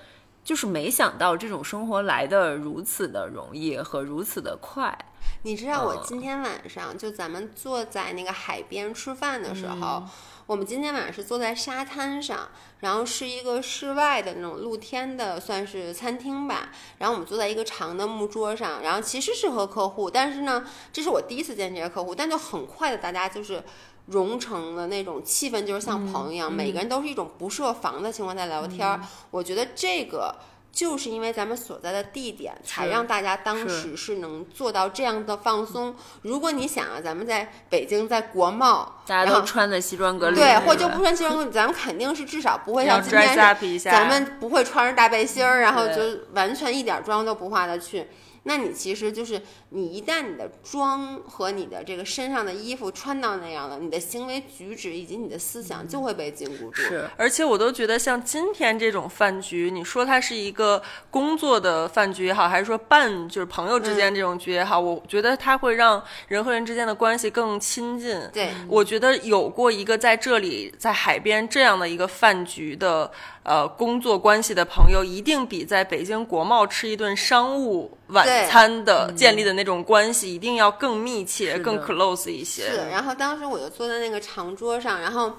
[0.45, 4.97] 就是没想到这种生活来的如此的容易和如此的快。
[5.45, 10.09] 你知道我嗯今天晚上就咱们坐在那个海边吃饭的时候，嗯
[10.47, 12.49] 我们今天晚上是坐在沙滩上，
[12.81, 16.71] 然后是一个室外的那种露天的，算是餐厅吧。
[16.99, 23.63] 然后我们坐在一个长的木桌上，然后其实是和客户，但是呢，这是我第一次见这些客户，但就很快的大家就是。
[24.07, 29.01] 融成的那种气氛，就是像朋友一样，每个人都是一种不设防的情况下聊天儿。
[29.31, 30.35] 我觉得这个
[30.73, 35.95] 就是因为咱们所在的地点，才让大家当时是能做到这样的放松。
[36.23, 43.37] 如果你想啊，咱们在北京，在国贸，大家然后都穿的西装革履，对，是或就不穿西装革履，咱们肯定是至少不会像今天
[43.79, 48.09] 咱们不会穿着大背心儿，然后就完全一点妆都不化的去。
[48.45, 56.83] 那你其实就是你一旦你的妆和你的这个身上的衣服穿到那样了，你的行为举止以及你的思想就会被禁锢住。
[56.83, 68.21] 是而且我都觉得，像今天这种饭局，你说它是一个工作的饭局也好，还是说伴就是朋友之间这种局也好，我觉得它会让人和人之间的关系更亲近。
[68.33, 73.11] 对，我觉得有过一个在这里在海边这样的一个饭局的
[73.43, 82.63] 呃工作关系的朋友，一定比在北京国贸吃一顿商务晚餐的建立的那种关系，一定要更密切、更 close 一些。
[82.71, 82.77] 是。
[82.91, 85.39] 然后当时我就坐在那个长桌上，然后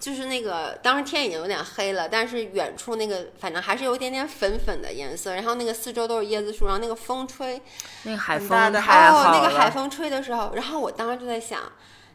[0.00, 7.60] 就是那个当时天已经有点黑了，但是远处那个反正还是有一点点粉粉的颜色，然后那个四周都是椰子树，然后那个风吹，
[8.04, 11.60] 那个海风太好哦，那个海风吹的时候，然后我当时就在想。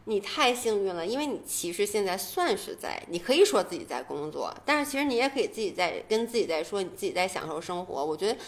[0.08, 8.02] 你太幸运了，因为你其实现在算是在，你可以说自己在工作，但是其实你也可以自己在跟自己在说，你自己在享受生活。
[8.02, 8.38] 我觉得，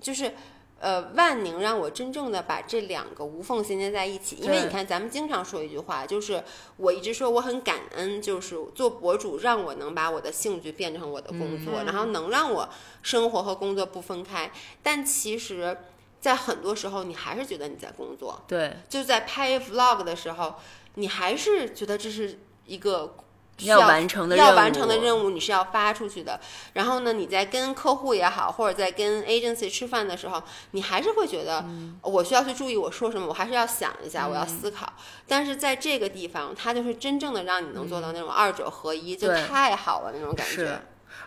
[0.00, 0.32] 就是，
[0.78, 4.36] 呃，万宁让我真正的把这两个无缝衔接在一起。
[4.36, 6.44] 因为你看，咱们经常说一句话，就是
[6.76, 12.68] 我一直说我很感恩，就是做博主让我能把我的兴趣变成我的工作，然后能让我
[13.02, 14.52] 生活和工作不分开。
[14.80, 15.76] 但其实，
[16.20, 18.40] 在很多时候，你还是觉得你在工作。
[18.46, 20.54] 对，就在拍 vlog 的时候，
[20.94, 23.16] 你还是觉得这是一个
[23.58, 26.40] 需要完成的任要完成的任务，你是要发出去的。
[26.72, 34.90] 然后呢，你在跟客户也好，或者在跟 agency 吃饭的时候，你还是会觉得、嗯我需要去注意我说什么，我还是要想一下，我要思考。
[35.28, 40.80] 但是在这个地方，它就是真正的让你能做到那种二者合一，就太好了那种感觉是。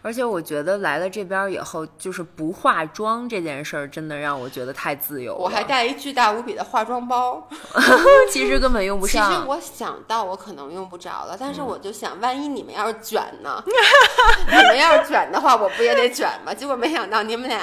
[0.03, 5.39] 而且我觉得来了这边以后，就是不化妆这件事儿，真的让我觉得太自由了。
[5.39, 7.47] 我还带一巨大无比的化妆包，
[8.29, 9.47] 其实根本用不上其实。
[9.47, 13.63] 我想到我可能用不着了，但是嗯我就想，万一你们要是卷呢？
[14.47, 16.53] 你们要是卷的话，我不也得卷吗？
[16.53, 17.61] 结果没想到你们俩，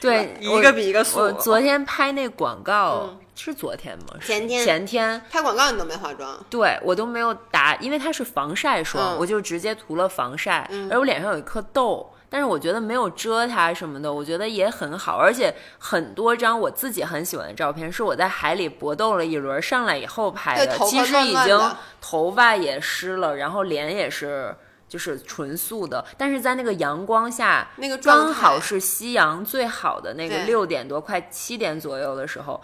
[0.00, 3.10] 对，一个比一个素我昨天拍那广告、
[3.44, 4.16] 是昨天吗？
[4.20, 12.10] 前天前天，拍广告你都没化妆，对我都没有打，因为它是防晒霜，嗯我就直接涂了防晒，而我脸上有一颗痘。
[12.30, 21.58] 但是我觉得没有遮它什么的，我觉得也很好，而且很多张我自己很喜欢的照片是我在海里搏斗了一轮上来以后拍的，其实已经
[22.02, 24.54] 头发也湿了，然后脸也是
[24.86, 32.60] 就是纯素的，但是在那个阳光下，那个刚好是夕阳最好的那个六点多快七点左右的时候。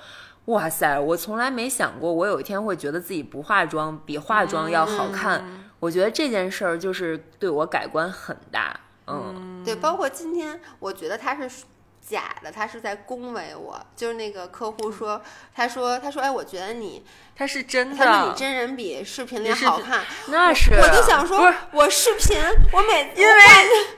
[0.46, 1.00] 哇塞！
[1.00, 5.42] 我从来没想过，我有一天会觉得自己不化妆比化妆要好看。
[5.80, 8.78] 我觉得这件事儿就是对我改观很大。
[9.06, 11.64] 嗯，对，包括今天，我觉得他是
[12.06, 13.80] 假的，他是在恭维我。
[13.96, 15.20] 就是那个客户说，
[15.54, 17.04] 他说，他说，哎，我觉得你，
[17.36, 18.38] 他是真的他说你。
[18.38, 20.04] 真人比视频里好看。
[20.26, 22.38] 那是我就想说不是，我视频，
[22.72, 23.34] 我每因为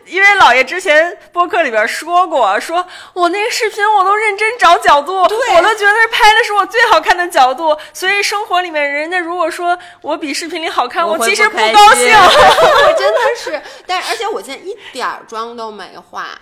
[0.07, 12.07] 因为姥爷之前播客里边说过，说我那个视频我都认真找角度，我都觉得拍的是我最好看的角度，所以生活里面人家如果说我比视频里好看，我会其实不高兴。
[12.15, 16.39] 我真的是，但而且我现在一点儿妆都没化，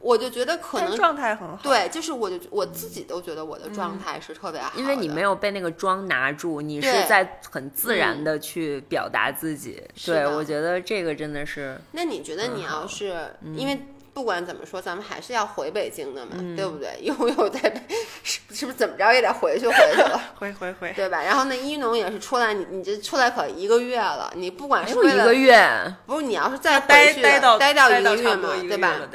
[0.00, 1.58] 我我就觉得可能状态很好。
[1.62, 9.82] 对，就是我就我自己都觉得我的状态是特别好的，因为你没有被那个妆拿住，你是在很自然的去表达自己。
[10.04, 13.14] 对，我觉得这个真的是那你觉得你要是、
[13.56, 13.80] 因为
[14.14, 16.98] 不管怎么说，咱们还是要回北京的嘛，对不对？
[17.00, 17.80] 又又在北，
[18.24, 21.22] 是是不是怎么着也得回去回去了， 回回回，对吧？
[21.22, 29.08] 然后那一农也是出来，你你这出来可一个月了，你不管是为了一个月，不是你要是再待待到待到一个月嘛对吧月了？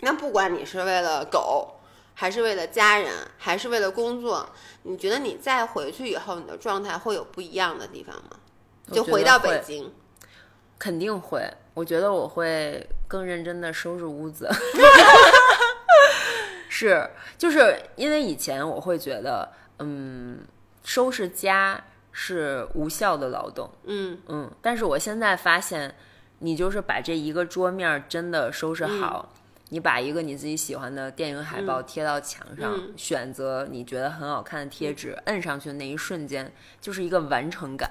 [0.00, 1.76] 得那不管你是为了狗，
[2.14, 4.48] 还是为了家人，还是为了工作，
[4.82, 8.30] 你觉得你再回去以后，你的状态会有不一样的地方吗？
[8.92, 9.92] 就回到北京，
[10.78, 11.48] 肯定会。
[11.74, 14.50] 我觉得我会更认真的收拾屋子。
[16.68, 17.08] 是，
[17.38, 20.40] 就是因为以前我会觉得，嗯，
[20.82, 25.94] 收拾家是无效的劳动，嗯嗯，但是我现在发现，
[26.38, 29.28] 你就是把这一个桌面儿真的收拾好，
[29.70, 32.92] 你把一个你自己喜欢的电影海报贴到墙上，嗯。
[32.96, 37.90] 选择你觉得很好看的贴纸，摁上去的那一瞬间，就是一个完成感。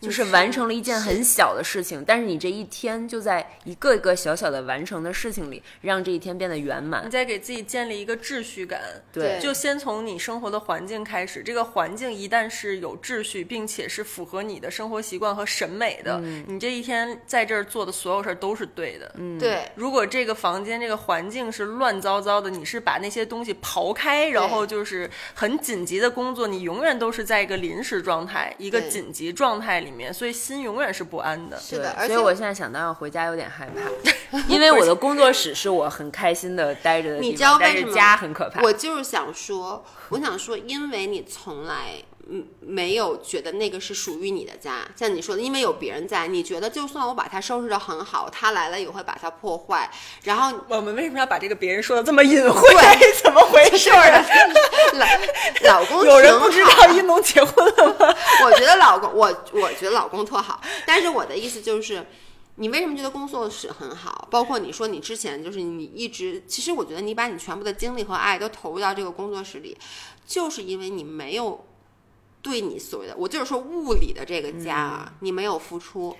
[0.00, 7.10] 就是完成了一件很小的事情，但是你这一天就在一个一个小小的完成的事情里，让这一天变得圆满你。
[7.10, 8.80] 在给自己建立一个秩序感。
[9.12, 11.42] 对就先从你生活的环境开始。
[11.42, 19.10] 这个环境一旦是有秩序，并且是符合你的生活习惯和审美的，你这一天在这儿做的所有事儿都是对的。
[19.16, 31.58] 嗯，对，如果这个房间、这个环境是乱糟糟的，你是把那些东西刨开，然后就是很紧急的工作，你永远都是在一个临时状态、一个紧急状态里面，所以心永远是不安的。
[31.58, 38.62] 是的，而且所以我现在想到要回家有点害怕， 因为我的工作室是我很开心的待着的地方，你知道但是为什么家很可怕。
[38.62, 49.90] 我就是想说，我想说，因为你从来嗯没有觉得那个是属于你的家，像你说的，因为有别人在，你觉得就算我把它收拾的很好，他来了也会把它破坏，
[50.22, 52.60] 然后 我们为什么要把这个别人说的这么隐晦？
[53.22, 54.24] 怎么回事儿啊？
[55.62, 58.16] 老老公有人不知道一农结婚了吗？
[58.44, 62.06] 我觉得老公，我我觉得老公特好，但是我的意思就是，
[62.56, 64.26] 你为什么觉得工作室很好？
[64.30, 69.76] 包括你说你之前就是你一直，其实我觉得你把你全部的精力和爱都投入到这个工作室里，
[70.26, 71.64] 就是因为你没有
[72.44, 76.16] 对你所谓的，我就是说物理的这个家啊，你没有付出。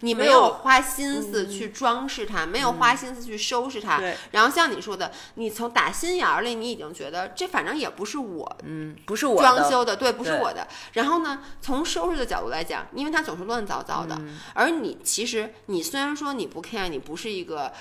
[0.00, 3.96] 你没没有有花心思去装饰它，没有花心思去收拾它。
[3.96, 10.68] 对然后像你说的，你从打心眼儿里，你已经觉得这反正也不是我嗯，不是我装修的，对，不是我的。
[10.92, 17.72] 然后呢，从收拾的角度来讲，因为它总是乱糟糟的，嗯而你其实你虽然说你不 care，你不是一个呃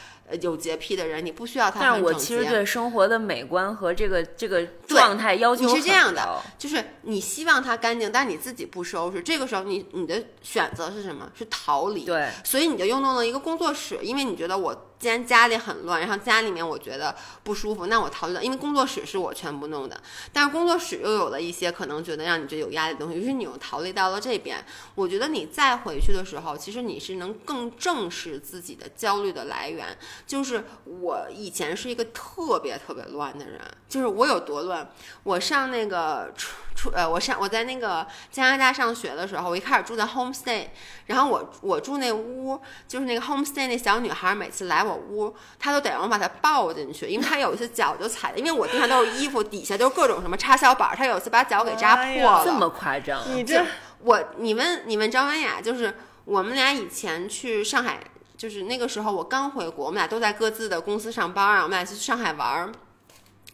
[0.42, 11.32] 有洁癖的人，你不需要他但是我其实对生活的美观和这个这个状态要求你是这样的，就是你希望它干净，但你自己不收拾，这个时候你你的选择是什么？
[11.34, 12.04] 是逃离。
[12.04, 20.02] 对，所以你就又弄了一个工作室，因为你觉得我既然家里很乱，然后家里面我觉得不舒服，那我逃离了，因为工作室是我全部弄的，
[20.34, 24.64] 但是工作室又有了一些可能觉得让你觉得有压力的东西，于是你又逃离到了这边。
[24.96, 29.98] 我觉得你再回去的时候，其实你是能更正视自己的焦虑的来源。
[30.26, 34.90] 就是我以前是一个特别特别乱的人，就是我有多乱，
[35.24, 40.68] 我上那个初初呃，我上我在那个加拿大上学的时候，我一开始住在 homestay，
[41.06, 52.42] 然后我我住那屋，就是那个 homestay 那小女孩，每次来我屋，他都得让我把他抱进去，因为他有一次脚就踩的，因为我地上都是衣服，底下都是各种什么插销板，他有一次把脚给扎破了。
[52.46, 53.22] 这么夸张？
[53.34, 53.64] 你这
[54.02, 55.94] 我你问你问张文雅，就是
[56.26, 58.00] 我们俩以前去上海，
[58.38, 62.72] 就是那个时候我刚回国，我们俩都在各自的公司上班啊，我们俩去上海玩儿。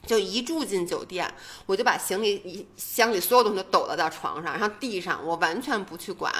[0.05, 1.33] 就一住进酒店，
[1.65, 6.33] 我就把行李一箱里所有东西都抖了到床上，然后地上，我完全不去管。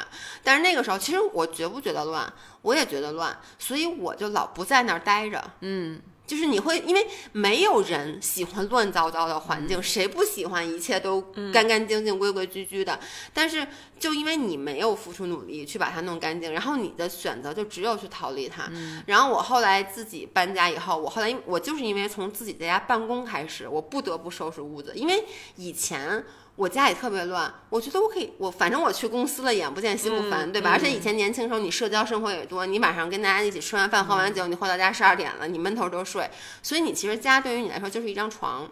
[0.44, 5.52] 但是那个时候，其实我觉不觉得乱，我也觉得乱，所以我就老不在那儿待着。
[5.62, 11.22] 嗯，就是你会，因为没有人喜欢乱糟糟的环境，谁不喜欢一切都
[11.52, 12.98] 干干净净、规规矩矩的？
[13.34, 13.68] 但是
[14.00, 18.72] 就因为你没有付出努力去把它弄干净，然后你的选择就只有去逃离它。
[19.06, 25.26] 然后我后来自己搬家以后，我后来因我就是因为从自己在家办公开始，我不得不收拾屋子，因为
[25.58, 26.24] 以前。
[26.56, 30.70] 我家也特别乱，我觉得我可以，我反正我去公司了，眼不见心不烦，对吧？
[30.70, 36.30] 而且以前年轻时候你社交生活也多，你晚上跟大家一起吃完饭喝完酒，你回到家十二点了，你闷头就睡，
[36.62, 38.70] 所以你其实家对于你来说就是一张床。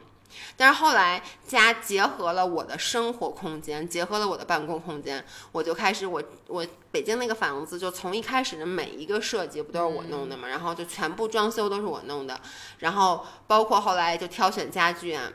[0.56, 12.40] 但是后来家结合了我的生活空间，结合了我的办公空间，我就开始我我北京那个房子就从一开始的每一个设计不都是我弄的嘛，然后就全部装修都是我弄的，
[12.78, 15.30] 然后包括后来就挑选家具啊。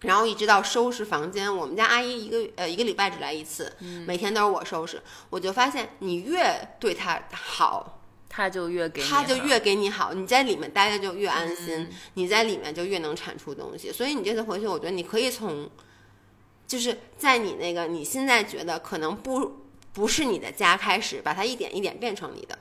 [0.00, 3.76] 然后一直到收拾房间，我们家阿姨一个呃一个礼拜只来一次，
[4.06, 5.02] 每天都是我收拾。
[5.28, 13.92] 我就发现，你越对她好，他就越给你好她就越给你好，你在里面待着就越安心，你在里面就越能产出东西。
[13.92, 15.68] 所以你这次回去，我觉得你可以从，
[16.66, 22.58] 就是在你那个你现在觉得可能不不是你的家开始，把它一点一点变成你的。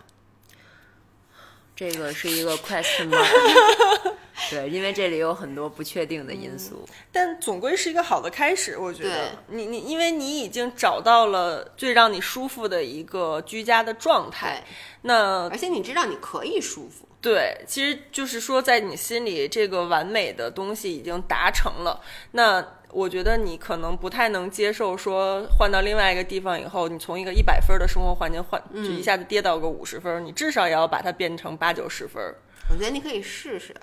[1.80, 4.12] 这个是一个 question mark，
[4.52, 6.86] 对，因为这里有很多不确定的因素。
[7.10, 9.32] 但总归是一个好的开始，我觉得。
[9.48, 14.62] 你你因为你已经找到了最让你舒服的一个居家的状态，
[15.04, 22.02] 那而且你知道你可以舒服，对，其实就是说在你心里这个完美的东西已经达成了，
[22.32, 22.62] 那
[22.92, 32.36] 我觉得你可能不太能接受说换到另外一个地方以后，你从一个一百分的生活环境换就一下子跌到个五十分，你至少也要把它变成八九十分。
[32.70, 33.76] 我觉得你可以试试。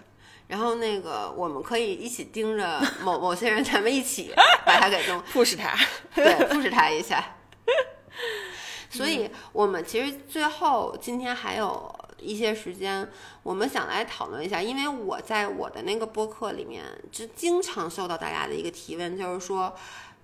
[0.48, 4.32] 然后那个，我们可以一起盯着某某些人，咱们一起
[4.64, 5.76] 把他给弄 push 它，
[6.14, 7.34] 对，push 他一下。
[8.88, 13.08] 所以，我们其实最后今天还有一些时间，
[13.42, 19.74] 我们想来讨论一下，因为我在我的那个播客里面，就经常受到大家的一个提问，就是说，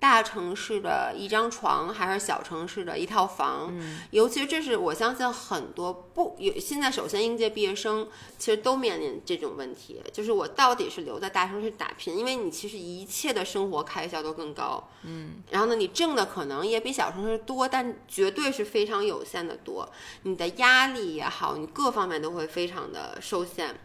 [0.02, 3.72] 大城市的一张床，还是小城市的一套房。
[4.10, 14.88] 尤其这是我相信很多不有现在首先应届毕业生其实都面临这种问题，就是我到底是留在大城市打拼，因为你其实一切的生活开销都更高。
[15.04, 19.88] 嗯，然后呢，你挣的可能也比小城市多，但绝对是非常有限的多。
[20.24, 23.78] 你的压力也好，你各方面都会非常的受限。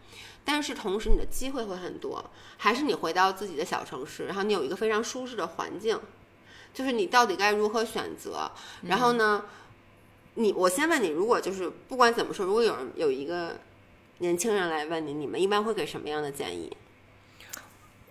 [0.49, 2.23] 但是同时，你的机会会很多，
[2.55, 5.99] 还是你回到自己的小城市，然后你有一个非常舒适的环境，
[6.73, 8.49] 就是你到底该如何选择？
[8.83, 9.43] 然后呢，
[10.35, 13.59] 你我先问你，如果就是不管怎么说，如果有人有一个
[14.19, 16.71] 年轻人来问你，你们一般会给什么样的建议？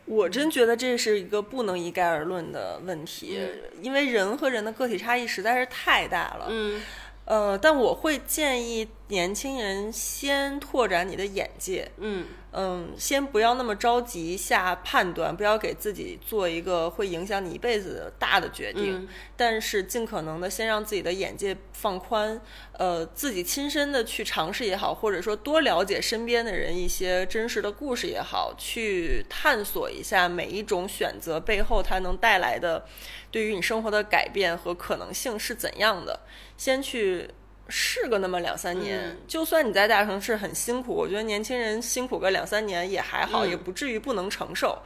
[0.05, 3.41] 我真觉得这是一个不能一概而论的问题，
[3.81, 6.49] 因为人和人的个体差异实在是太大了。
[6.51, 6.83] 嗯。
[7.25, 22.41] 呃，但我会建议年轻人先拓展你的眼界，嗯嗯，先不要那么着急下判断，不要给自己做一个会影响你一辈子的大的决定，但是尽可能的先让自己的眼界放宽，
[22.73, 32.87] 呃，自己亲身的去尝试也好，或者说多了解身边的人一些真实的故事也好，去探索一下每一种选择背后它能带来的。
[33.31, 36.21] 对于你生活的改变和可能性是怎样的？
[36.57, 37.29] 先去
[37.69, 44.79] 试个那么两三年，就算你在大城市很辛苦，我觉得年轻人辛苦个两三年也还好，也不至于不能承受。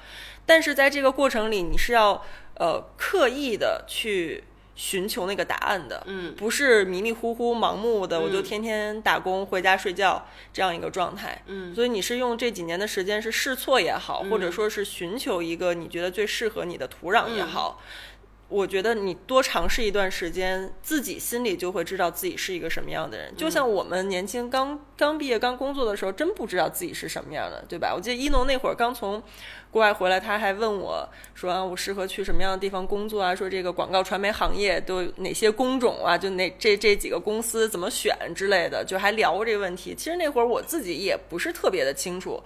[0.46, 2.24] 但是在这个过程里，你是要
[2.54, 11.74] 呃刻意的去寻求那个答案的，嗯，不是迷迷糊糊、盲目的，我就天天打工回家睡觉这样一个状态，嗯。
[11.74, 17.80] 所以你是用这几年的时间是试错也好，或者说是寻求一个你觉得最适合你的土壤也好。
[18.50, 23.32] 我觉得你多尝试一段时间，自己心里就会知道自己是一个什么样的人。
[23.36, 27.94] 就像我们年轻刚刚毕业、刚工作的时候，真不知道自己是什么样的，对吧？
[27.94, 29.22] 我记得一农那会儿刚从
[29.70, 33.32] 国外回来，他还问我说：“啊，我适合去什么样的地方工作啊？
[33.32, 36.18] 说这个广告传媒行业都哪些工种啊？
[36.18, 39.94] 就那这这几个公司怎么选之类的，就还聊过这个问题。
[39.94, 42.42] 其实那会儿我自己也不是特别的清楚。”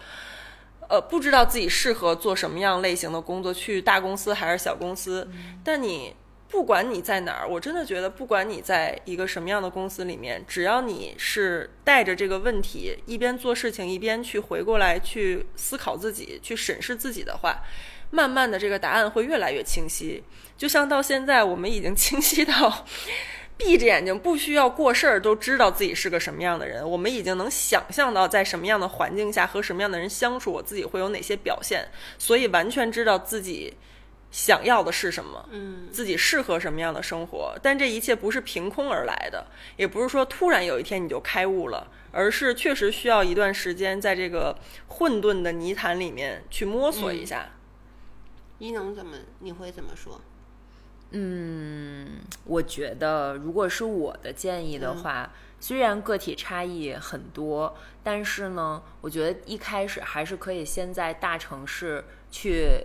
[0.88, 5.28] 呃，不知道自己适合做什么样类型的工作，去大公司还是小公司。
[5.62, 6.14] 但你
[6.48, 17.62] 不管你在哪儿，我真的觉得，不管你在一个什么样的公司里面，只要你是带着这个问题，一边做事情，一边去回过来去思考自己，去审视自己的话，
[18.10, 20.22] 慢慢的这个答案会越来越清晰。
[20.56, 22.86] 就像到现在，我们已经 清晰到。
[23.56, 26.88] 闭着眼睛不需要过事儿，都知道自己是个什么样的人。
[26.88, 31.88] 我们已经能想象到在什么样的环境下和什么样的人相处，我自己会有哪些表现，
[32.18, 33.74] 所以完全知道自己
[34.32, 37.56] 想要的是什么，嗯，自己适合什么样的生活。
[37.62, 39.46] 但这一切不是凭空而来的，
[39.76, 47.52] 也不是说突然有一天你就开悟了，而是确实需要一段时间在这个混沌的泥潭里面去摸索一下。
[48.58, 49.16] 一能怎么？
[49.38, 50.20] 你会怎么说？
[51.16, 62.84] 嗯，我觉得如果是我的建议的话，虽然个体差异很多，但是呢，我觉得一开始还是可以先在大城市去，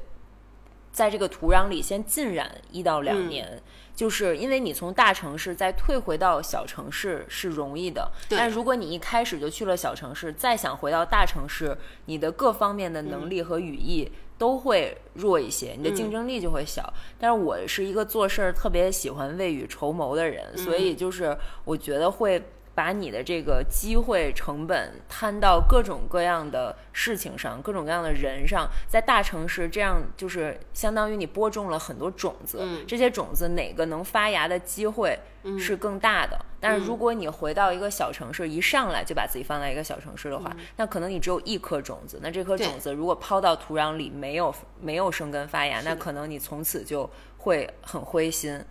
[0.91, 3.63] 在这个土壤里先浸染一到两年，
[3.99, 14.09] 就是因为你从大城市再退回到小城市是容易的，但如果你一开始就去了小城市，再想回到大城市，你的各方面的能力和语义。
[14.39, 16.93] 都会弱一些，你的竞争力就会小。
[17.19, 22.41] 但是我是一个做事儿特别喜欢未雨绸缪的人，所以就是我觉得会。
[22.79, 35.19] 把你的这个机会成本摊到各种各样的事情上，各种各样的人上，在大城市这样就是相当于你播种了很多种子，这些种子哪个能发芽的机会
[35.59, 36.39] 是更大的？
[36.61, 47.09] 但是如果你回到一个小城市，一上来就把自己放在一个小城市的话，那可能你只有一颗种子，那这颗种子如果抛到土壤里没有没有生根发芽，那可能你从此就
[47.39, 48.63] 会很灰心。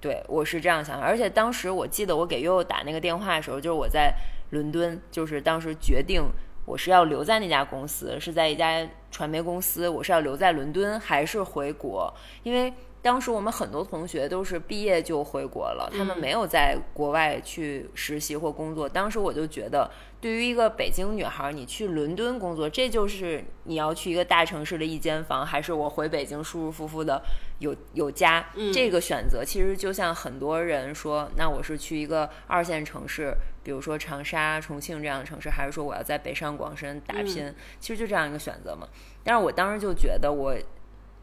[0.00, 4.14] 对，我是这样想，而且当时我记得我给悠悠打那个电话的时候，就是我在
[4.50, 6.22] 伦敦，就是当时决定
[6.64, 12.72] 我是要留在那家公司，是在一家传媒公司，我是要留在伦敦还是回国，因为。
[13.02, 18.86] 当时我们很多同学都是毕业就回国了，他们没有在国外去实习或工作。
[18.86, 19.90] 当时我就觉得，
[20.20, 27.22] 对于一个北京女孩，你去伦敦工作，这就是你要去一个大城市的一间房，还是我回北京舒舒服服的
[27.60, 28.44] 有有家？
[28.70, 37.54] 这个选择其实就像很多人说，那我是去一个二线城市，比如说长沙、重庆这样的城市，还是说我要在北上广深打拼？
[37.80, 38.86] 其实就这样一个选择嘛。
[39.24, 40.54] 但是我当时就觉得我。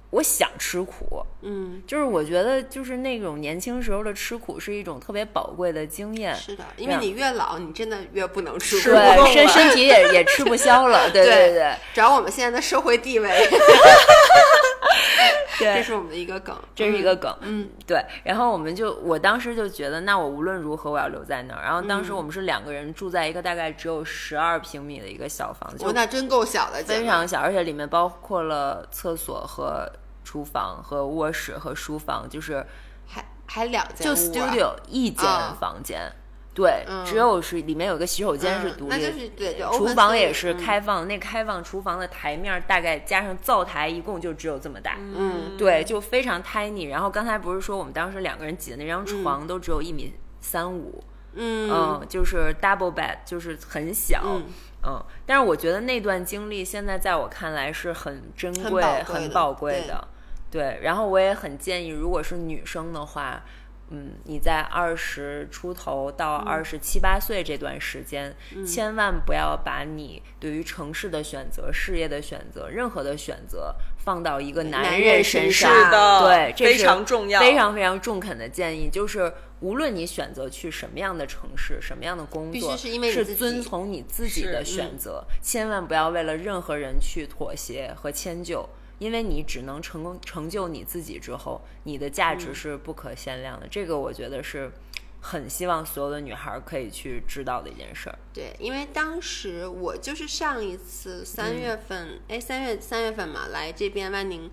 [0.10, 6.34] 我想吃苦，嗯，就是我觉得，就是那种年轻时候的吃苦是一种特别宝贵的经验。
[6.34, 11.10] 是的，因为你越老，你真的越不能吃苦，对，身身体也也吃不消了。
[11.12, 13.30] 对 对对，主要我们现在的社会地位，
[15.59, 17.99] 对这是我们的一个梗，这是一个梗，嗯，对。
[18.23, 21.63] 然后我们就，我当时就觉得，那我无论如何我要留在那儿。
[21.63, 29.91] 然后当时我们是两个人住在一个大概只有十二平米的一个小房子，哦，那真够小的，非常小，而且里面包括了厕所和
[30.23, 32.63] 厨房和卧室和书房，就是
[33.07, 36.11] 还还两间就 studio 一间啊房间。
[36.58, 41.08] 对，嗯只有是里面有个洗手间是嗯独立的，那就是对对厨房也是嗯开放。
[41.08, 44.97] 那开放厨房的台面大概加上灶台，一共就只有这么大。
[44.97, 46.89] 嗯对，就非常 tiny。
[46.89, 51.03] 然后刚才不是说我们当时两个人挤的那张嗯床都只有一米三五，
[51.36, 54.24] 嗯嗯，就是 double bed，就是很小。
[54.26, 54.45] 嗯
[54.88, 60.08] 嗯，但是我觉得那段经历现在在我看来是很珍贵、很宝贵的。
[60.49, 63.43] 对，然后我也很建议，如果是女生的话，
[63.89, 68.35] 嗯，你在二十出头到二十七八岁这段时间，
[68.65, 75.73] 千万不要把你对于城市的选择、事业的选择、任何的选择放到一个男男人身身上。
[75.73, 79.31] 是的，对，这非是常重要，非常非常中肯的建议，就是
[79.61, 88.67] 无论你选择去什么样的城市、什么样的工作，必须是因为是遵从你自己的选择，千万不要为了任何人去妥协和迁就。
[89.00, 93.68] 因为你只能成功成就你自己之后，你的价嗯值是不可限量的。
[93.68, 94.72] 这个我觉得是
[95.22, 98.18] 很希望所有的女孩可以去知道的一件事儿。
[98.34, 104.50] 对，因为当时我就是上一次三月份，哎、三月三月份嘛，来这边万宁，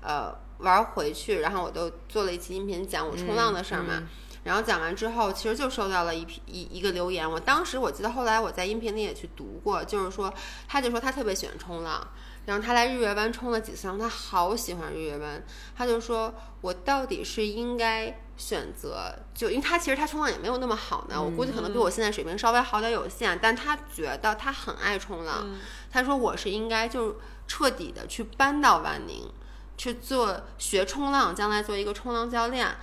[0.00, 4.02] 呃，玩回去，然后我都做了一期音频讲我冲浪的事儿嘛。
[4.44, 7.28] 然后讲完之后，其实就收到了一批一一个留言。
[7.28, 10.32] 我当时我记得后来我在音频里也去读过，就是说
[10.68, 12.06] 他就说他特别喜欢冲浪，
[12.46, 15.44] 然后他来日月湾冲了几次，然后他好喜欢日月湾，
[15.76, 25.46] 他就说我到底是应该选择，就因为他其实他冲浪也没有那么好呢，我估计可能比我现在水平稍微好点有限，但他觉得他很爱冲浪，
[25.90, 29.30] 他说我是应该就彻底的去搬到万宁
[29.76, 32.76] 去做学冲浪，将来做一个冲浪教练。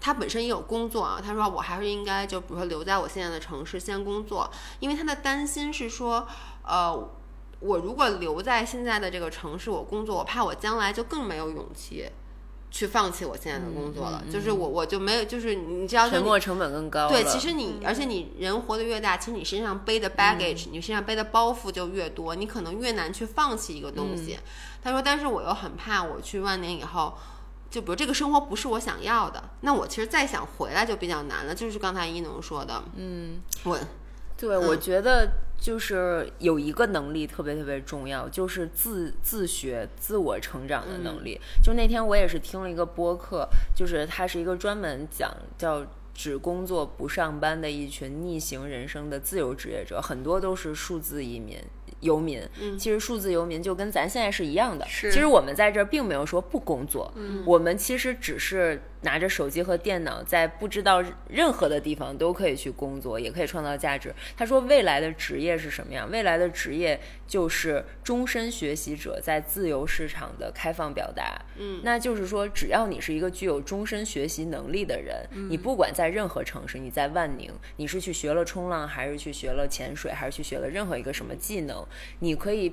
[0.00, 6.28] 他本身也有工作啊，他说我还是应该就比如说留在我现在的城市先工作，因为他的担心是说，
[6.62, 7.10] 呃，
[7.64, 12.06] 我如果留在现在的这个城市我工作，我怕我将来就更没有勇气
[12.70, 17.08] 去放弃我现在的工作了，就是我我就没有，就是你知道，沉没成本更高。
[17.08, 24.38] 对，其实你，而且你人活得越大，其实你身上背的 baggage，、你身上背的包袱就越多，你可能越难去放弃一个东西。
[24.82, 27.16] 他说，但是我又很怕，我去万年以后，
[27.70, 31.54] 就比如这个生活不是我想要的，那我其实再想回来就比较难了。
[31.54, 33.78] 就是刚才一农说的，嗯，我
[34.36, 41.40] 对，我觉得就是有一个能力特别特别重要，就是自自学、自我成长的能力。
[41.62, 45.86] 就那天我也是听了一个播客，就是他是一个专门讲叫。
[46.16, 51.58] 只工作不上班的一群逆行人生的自由职业者，很多都是数字移民、
[51.98, 52.40] 游民。
[52.78, 54.86] 其实数字游民就跟咱现在是一样的。
[54.86, 57.12] 是其实我们在这儿并没有说不工作，
[57.44, 64.12] 我们其实只是拿着手机和电脑，在不知道任何的地方都可以去工作，也可以创造价值。
[64.36, 66.10] 他说未来的职业是什么样？
[66.10, 71.40] 未来的职业就是终身学习者在自由市场的开放表达。
[71.56, 81.86] 嗯，那就是说，只要你是一个具有终身学习能力的人，你不管在任何城市，你在万宁，你是去学了冲浪，还是去学了潜水，还是去学了任何一个什么技能，
[82.18, 82.72] 你可以。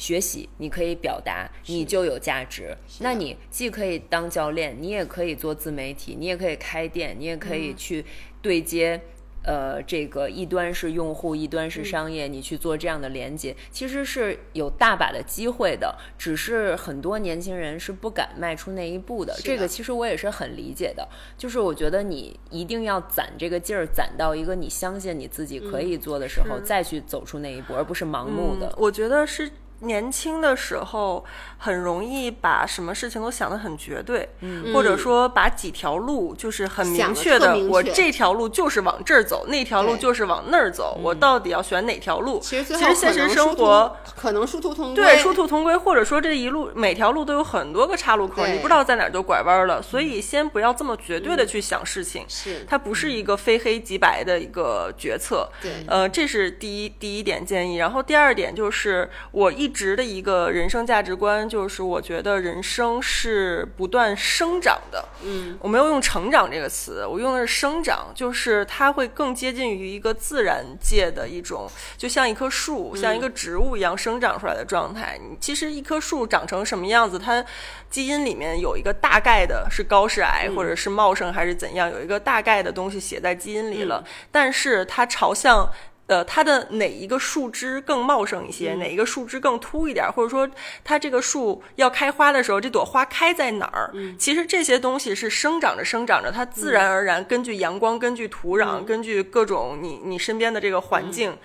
[0.00, 2.74] 学习，你可以表达，你就有价值。
[3.00, 8.04] 那你既可以当教练，你也可以做自媒体，你也可以开店，你也可以去
[8.40, 8.98] 对接。
[9.42, 19.32] 呃，这个一端是用户，一端是商业，你去做这样的连接，其实是有大把的机会的，只是很多年轻人是不敢迈出那一步的。
[19.32, 28.66] 的这个其实我也是很理解的，就是我觉得你一定要攒这个劲儿，攒到一个你相信你自己可以做的时候，是再去走出那一步，而不是盲目的。
[28.66, 29.50] 嗯我觉得是
[29.80, 31.24] 年轻的时候
[31.58, 42.40] 很容易把什么事情都想得很绝对，嗯，或者说把几条路就是很明确的，确我这条路就是往这儿走，那条路就是往那儿走，我到底要选哪条路？
[42.40, 43.96] 其实其实现实生活。
[44.16, 49.80] 可能殊途同归，对，殊途同归，或者说这一路每条路都有很多个岔路口，你不知道在哪儿就拐弯了。
[49.80, 55.48] 所以先不要这么绝对的去想事情，是它不是一个非黑即白的一个决策。
[55.62, 57.76] 对呃，这是第一第一点建议。
[57.76, 65.08] 然后第二点就是我一直的一个人生价值观，就是我觉得人生是不断生长的。
[65.22, 75.18] 嗯，我没有用成长这个词，我用的是生长，就是它会更接近于一个自然界的一种，就像一棵树，像一个植物一样生长出来的状态。
[75.20, 77.44] 你其实一棵树长成什么样子，它
[77.88, 84.04] 基因里面有一个大概的是高是矮，或者是茂盛还是怎样，有一个大概的东西写在基因里了。
[84.30, 85.70] 但是它朝向
[86.10, 90.50] 呃，它的哪一个树枝更茂盛一些，哪一个树枝更秃一点，或者说
[90.82, 93.94] 它这个树要开花的时候，这朵花开在哪儿？
[94.18, 101.38] 其实这些东西是生长着生长着，它自然而然根据阳光、根据土壤、根据各种你你身边的这个环境，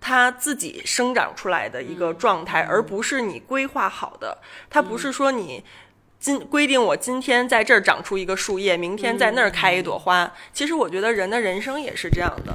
[0.00, 4.38] 它自己生长出来的一个状态，而不是你规划好的。
[4.70, 5.62] 它不是说你。
[6.18, 10.32] 今规定我今天在这儿长出一个树叶，明天在那儿开一朵花。
[10.52, 12.54] 其实我觉得人的人生也是这样的。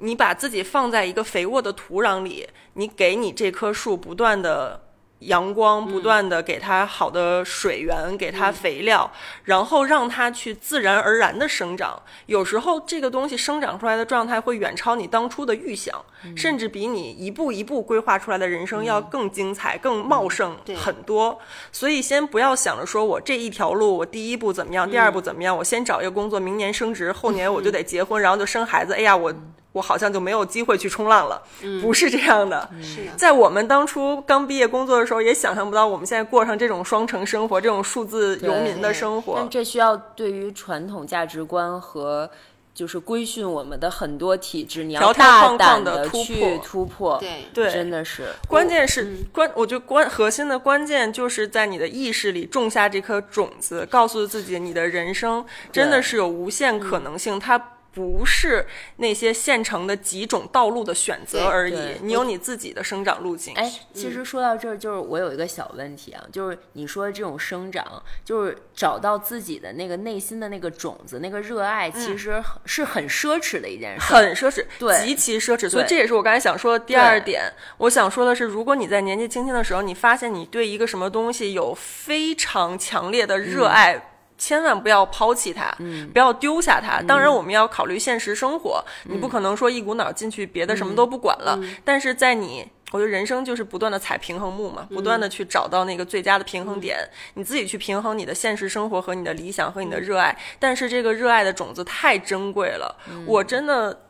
[0.00, 4.80] 你把自己放在一个肥沃的土壤里，你给你这棵树不断的
[5.20, 9.12] 阳光，不断的给它好的水源，给它肥料，
[9.44, 12.02] 然后让它去自然而然的生长。
[12.24, 16.02] 有时候这个东西生长出来的状态会远超你当初的预想，
[16.34, 21.38] 甚至比你一步一步规划出来的人生要更精彩、更茂盛很多。
[21.70, 28.94] 所以先不要想着说我这一条路，我第一步怎么样，第二步怎么样，我先找一个工作，明年升职，后年我就得结婚，然后就生孩子。
[28.94, 29.34] 哎呀，我。
[29.72, 31.40] 我好像就没有机会去冲浪了，
[31.80, 32.68] 不是这样的。
[33.16, 39.34] 在我们当初刚毕业工作的时候，也想象不到我们现在过上这种双城生活，这种数字游民的生活。
[39.36, 42.28] 但这需要对于传统价值观和
[42.74, 47.18] 就是规训我们的很多体制，你要大胆的去突破。
[47.18, 48.34] 对对，真的是。
[48.48, 57.38] 关键是关，我觉得关核心的关键就是在你的意识里种下这颗种子，告诉自己你的人生真的是有无限可能性。
[57.38, 57.76] 它。
[57.92, 58.66] 不是
[58.96, 63.52] 那些现成的几种道路的选择而已，你有你自己的生长路径。
[63.54, 75.68] 哎，其实说到这儿，就是我有一个小问题啊，就是你说的这种生长，就是找到自己的那个内心的那个种子、那个热爱，其实是很奢侈的一件事，很奢侈，对，极其奢侈。
[75.68, 77.52] 所以这也是我刚才想说的第二点。
[77.78, 84.09] 我想说的是，如果你在年纪轻轻的时候，你发现你对一个什么东西有非常强烈的热爱。
[84.40, 85.70] 千万不要抛弃它，
[86.14, 87.02] 不要丢下它。
[87.02, 91.60] 当然，我们要考虑现实生活，你不可能说一股脑进去，别的什么都不管了。
[91.84, 96.98] 但是在你，我觉得人生就是不断的踩平衡木嘛，不断的去找到那个最佳的平衡点，
[97.34, 100.34] 你自己去平衡你的现实生活和你的理想和你的热爱。
[100.58, 104.06] 但是这个热爱的种子太珍贵了，我真的。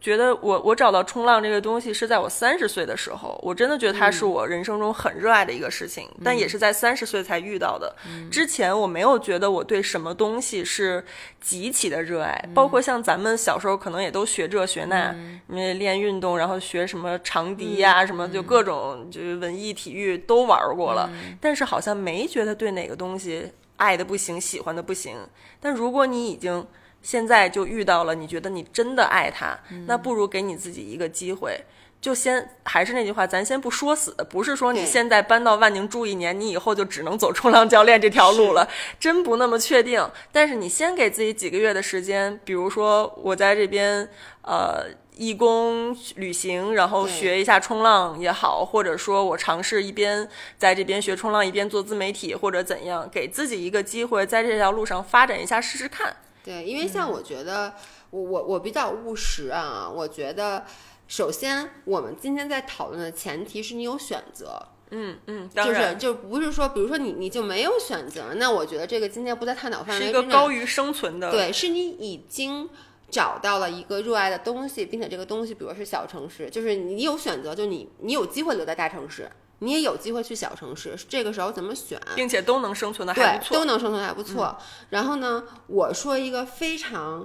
[0.00, 7.94] 觉得我我找到冲浪这个东西是在我三十岁的时候，我真的觉得它是我人生中很热爱的一个事情，但也是在三十岁才遇到的。
[8.30, 11.02] 之前我没有觉得我对什么东西是
[11.40, 15.14] 极其的热爱，包括像咱们小时候可能也都学这学那，
[15.48, 21.10] 因为练运动，然后学什么长笛呀，什么就各种就是文艺体育都玩过了，
[21.40, 25.16] 但是好像没觉得对哪个东西爱的不行，喜欢的不行。
[25.60, 26.66] 但如果你已经
[27.02, 31.64] 现在就遇到了，你觉得你真的爱他，那不如给你自己一个机会，
[32.00, 40.08] 就先还是那句话，咱先不说死，不是说你现在搬到万宁住一年，你以后就只能走冲浪教练这条路了，真不那么确定。
[40.30, 44.08] 但是你先给自己几个月的时间，比如说我在这边
[44.42, 44.86] 呃
[45.16, 56.16] 义工旅行，然后学一下冲浪也好，或者说我尝试一边在这边学冲浪一边做自媒体或者怎样，给自己一个机会，在这条路上发展一下试试看。
[56.44, 57.72] 对，因为像我觉得，
[58.10, 59.88] 我我我比较务实啊。
[59.88, 60.64] 我觉得，
[61.06, 72.68] 首先我们今天在讨论的前提是你有选择，嗯嗯，就是就不是说，比如说你你就没有选择，那我觉得这个今天不在探讨范围是一个高于生存的，对，是你已经
[73.10, 79.30] 找到了一个热爱的东西，并且这个东西，比如说是小城市，就是你有选择，就你你有机会留在大城市。
[79.62, 84.58] 你也有机会去小城市，这个时候怎么选，并且都能生存的还不错，都能生存还不错。
[84.90, 87.24] 然后呢，我说一个非常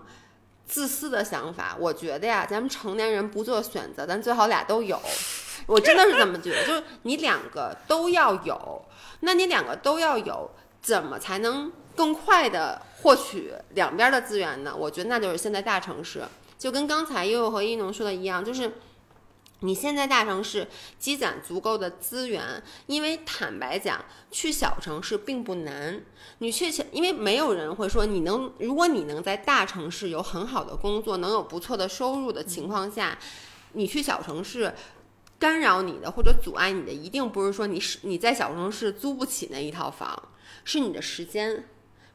[0.67, 5.01] 自私的想法，我觉得呀，咱们成年人不做选择，咱最好俩都有。
[5.65, 8.85] 我真的是这么觉得，就是你两个都要有，
[9.21, 14.75] 那你两个都要有，怎么才能更快的获取两边的资源呢？
[14.77, 16.21] 我觉得那就是现在大城市，
[16.59, 18.71] 就跟刚才悠悠和一农说的一样，就是。
[19.61, 20.67] 你现在大城市
[20.99, 25.99] 积攒足够的资源，因为坦白讲，去小城市并不难。
[26.37, 33.17] 你去，因为没有人会说你能，如果你能在大城市有很好的工作，能有不错的收入的情况下，
[33.73, 34.73] 你去小城市，
[35.39, 40.29] 干扰你的或者阻碍你的，一定不是说你是你在小城市租不起那一套房，
[40.63, 41.67] 是你的时间。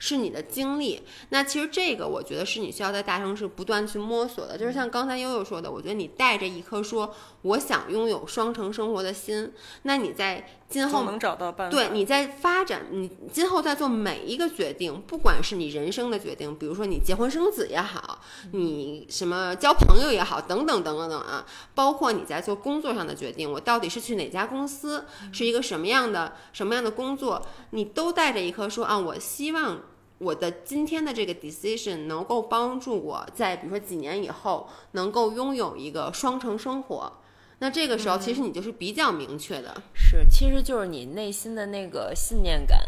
[0.05, 4.59] 是你的经历，那其实这个我觉得是你需要在大城市不断去摸索的。
[4.59, 11.77] 就是像刚才悠悠说的，我觉得你带着一颗说我想拥有双城生活的心，那你在今后能找到办法。
[11.77, 18.19] 对，你在发展，你今后在做每一个决定，不管是你人生的决定，比如说你结婚生子也好，
[18.51, 21.47] 你什么交朋友也好，等等等等等啊，
[21.77, 27.41] 包括你在做工作上的决定，我到底是去哪家公司，是一个什么样的什么样的工作，
[27.71, 29.81] 你都带着一颗说啊，我希望。
[30.23, 37.13] 我的今天的这个 decision 能够帮助我在比如说几年以后能够拥有一个双城生活。
[37.59, 42.81] 那这个时候，其实你就是比较明确的，是，其实就是你内心的那个信念感，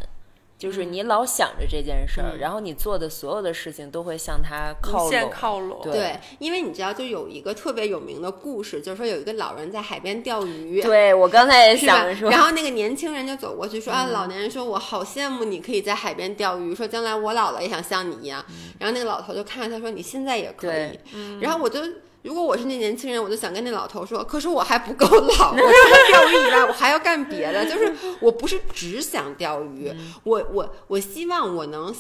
[0.65, 5.31] 就是你老想着这件事儿，嗯然后你做的所有的事情都会向他靠拢。
[5.31, 5.81] 靠拢。
[5.83, 12.17] 对对，因为你知道，就有一个特别有名的故事，就是说有一个老人在海边钓鱼，对我刚才也想着？
[12.17, 18.43] 说，然后那个年轻人就走过去说：“啊，老年人说，我好羡慕你可以在海边钓鱼，说将来我老了也想像你一样。
[18.79, 21.01] 然后那个老头就看着他说：“你现在也可以对。
[21.41, 21.81] 然后我就。
[22.25, 27.67] 如果我是那年轻人，我就想跟那老头说：“可是我还不够老， 我除了钓鱼以外，我还要干别的。
[27.67, 31.95] 就是我不是只想钓鱼，我我我希望我能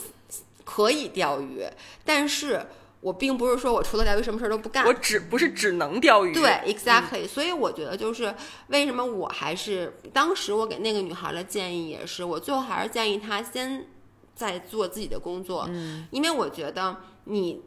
[0.65, 1.63] 可以钓鱼，
[2.07, 2.67] 但是
[3.03, 4.87] 我并不是说我除了钓鱼什么事儿都不干。
[4.87, 8.35] 我只不是只能钓鱼，对，exactly、所以我觉得就是
[8.69, 13.89] 为什么我还是当时我给那个女孩的建议也是，我最后还是建议她先
[14.35, 17.61] 在做自己的工作，嗯，因为我觉得你。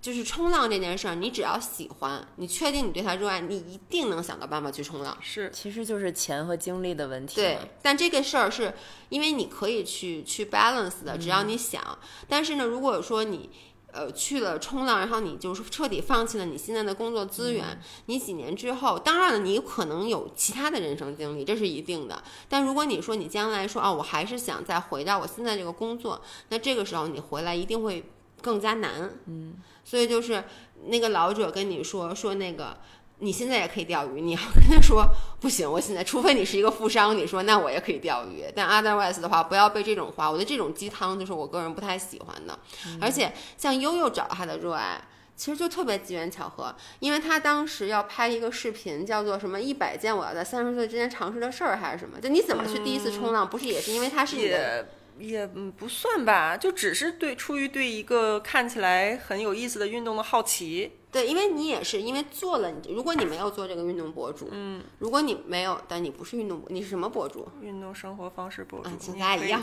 [0.00, 5.16] 就是冲浪这件事儿，你只要喜欢，你确定你对它热爱，你一定能想到办法去冲浪。
[5.20, 7.36] 是其实就是钱和精力的问题。
[7.36, 8.72] 对，，但这个事儿是
[9.10, 11.98] 因为你可以去去 balance 的，只要你想。
[12.28, 13.50] 但是呢，如果说你
[13.92, 22.22] 呃去了冲浪，然后你就是彻底放弃了你现在的工作资源，你几年之后，当然了，你可能有其他的人生经历，这是一定的。
[22.48, 28.04] 但如果你说你将来说啊，我还是想再回到我现在这个工作，那这个时候你回来一定会
[28.40, 29.10] 更加难。
[29.26, 30.44] 嗯，所以就是
[30.86, 32.76] 那个老者跟你说说那个。
[33.22, 35.06] 你现在也可以钓鱼，你要跟他说
[35.40, 42.58] 不行，我现在除非你是一个富商，你说那我也可以钓鱼，但 otherwise 的话，不要被这种话，我觉得这种鸡汤就是我个人不太喜欢的。
[42.98, 44.98] 而且像悠悠找他的热爱，
[45.36, 52.18] 其实就特别机缘巧合，因为他当时要拍一个视频，叫做什么一百件我要在三十岁之前尝试的事儿，还是什么？
[52.18, 54.88] 就你怎么去第一次冲浪，不是也是因为他是你的
[55.20, 60.92] 也不算吧，就只是对出于对一个看起来很有意思的运动的好奇。
[61.12, 67.48] 对，因为你也是因为做了，如果你没有做这个运动博主，嗯，如果你没有，但你不是运动博，你是什么博主？
[67.60, 69.60] 运动生活方式博主，嗯请你大家一样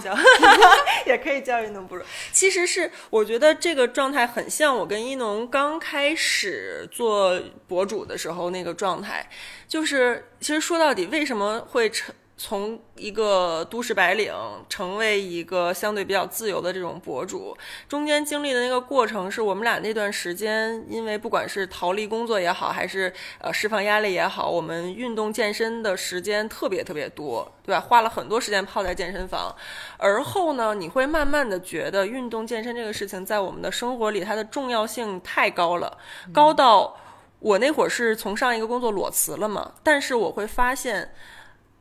[1.08, 2.04] 也可以叫运动博主。
[2.34, 9.30] 其实是我觉得这个状态很像我跟一农刚开始做博主的时候那个状态，
[9.70, 14.32] 就是其实说到底，为什么会成从一个都市白领
[14.70, 17.58] 成为一个相对比较自由的这种博主，
[17.90, 27.82] 中间经历的那个过程，是我们俩那段时间，因为不管是逃离工作也好，还是呃释放压力也好，我们运动健身的时间特别特别多，对吧？
[27.82, 29.56] 花了很多时间泡在健身房，
[29.98, 35.98] 而后呢，你会慢慢的觉得运动健身这个事情在我们的生活里，它的重要性太高了，
[36.32, 36.96] 高到
[37.40, 41.12] 我那会儿是从上一个工作裸辞了嘛，但是我会发现。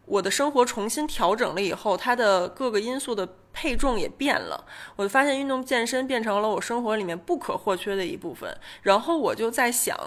[0.06, 4.64] 我的生活重新调整了以后，它的各个因素的配重也变了。
[4.94, 8.56] 我就发现运动健身变成了我生活里面不可或缺的一部分。
[8.82, 9.98] 然后我就在想，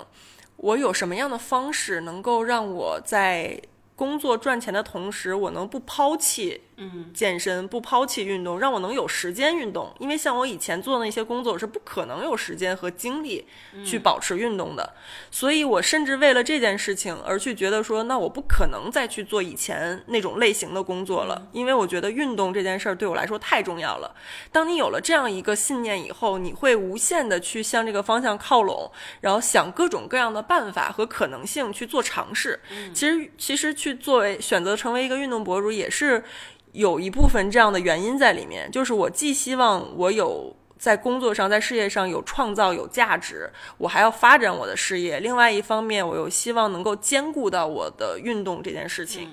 [0.55, 3.61] 我有什么样的方式能够让我在
[3.95, 9.93] 工作赚钱的同时，我能不抛弃嗯健身，不抛弃运动，让我能有时间运动。
[9.99, 13.45] 因为像我以前做的那些工作，我是不可能有时间和精力
[13.85, 14.93] 去保持运动的。
[15.29, 24.15] 所以我甚至为了这件事情而去觉得说，那我不可能再去做以前那种类型的工作了，因为我觉得运动这件事儿对我来说太重要了。
[24.51, 32.59] 当你有了这样一个信念以后，你会无限的去向这个方向靠拢，然后想各种各样的办法和可能性去做尝试。
[32.93, 36.23] 其实，其实去作为选择成为一个运动博主，也是
[36.71, 38.69] 有一部分这样的原因在里面。
[38.71, 49.29] 就是我既希望我有在工作上、在事业上有创造、有价值，我还要发展我的事业；另外一方面，我又希望能够兼顾到我的运动这件事情，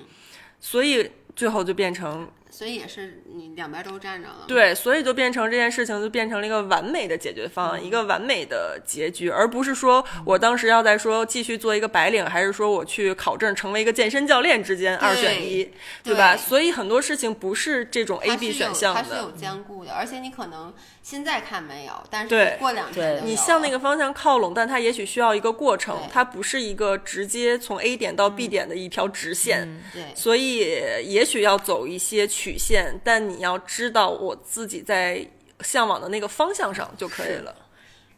[0.59, 2.27] 所以最后就变成
[2.57, 4.45] 所以也是你两边都站着了。
[4.47, 15.71] 对，所以就变成这件事情就变成了一个完美的解决方案，一个完美的结局，而不是说我当时要在说继续做一个白领，还是说我去考证成为一个健身教练之间二选一，
[16.03, 16.35] 对吧？
[16.35, 19.27] 对所以很多事情不是这种 A、B 选项的它是有。
[19.37, 29.79] 兼顾的，而且你可能现在看没有，但是你过两天你向那个方向靠拢，但它也许需要一个过程，它不是一个直接从 A 点到 B 点的一条直线。
[29.93, 30.59] 对所以
[31.05, 35.27] 也许要走一些曲线，但你要知道我自己在
[35.59, 37.53] 向往的那个方向上就可以了。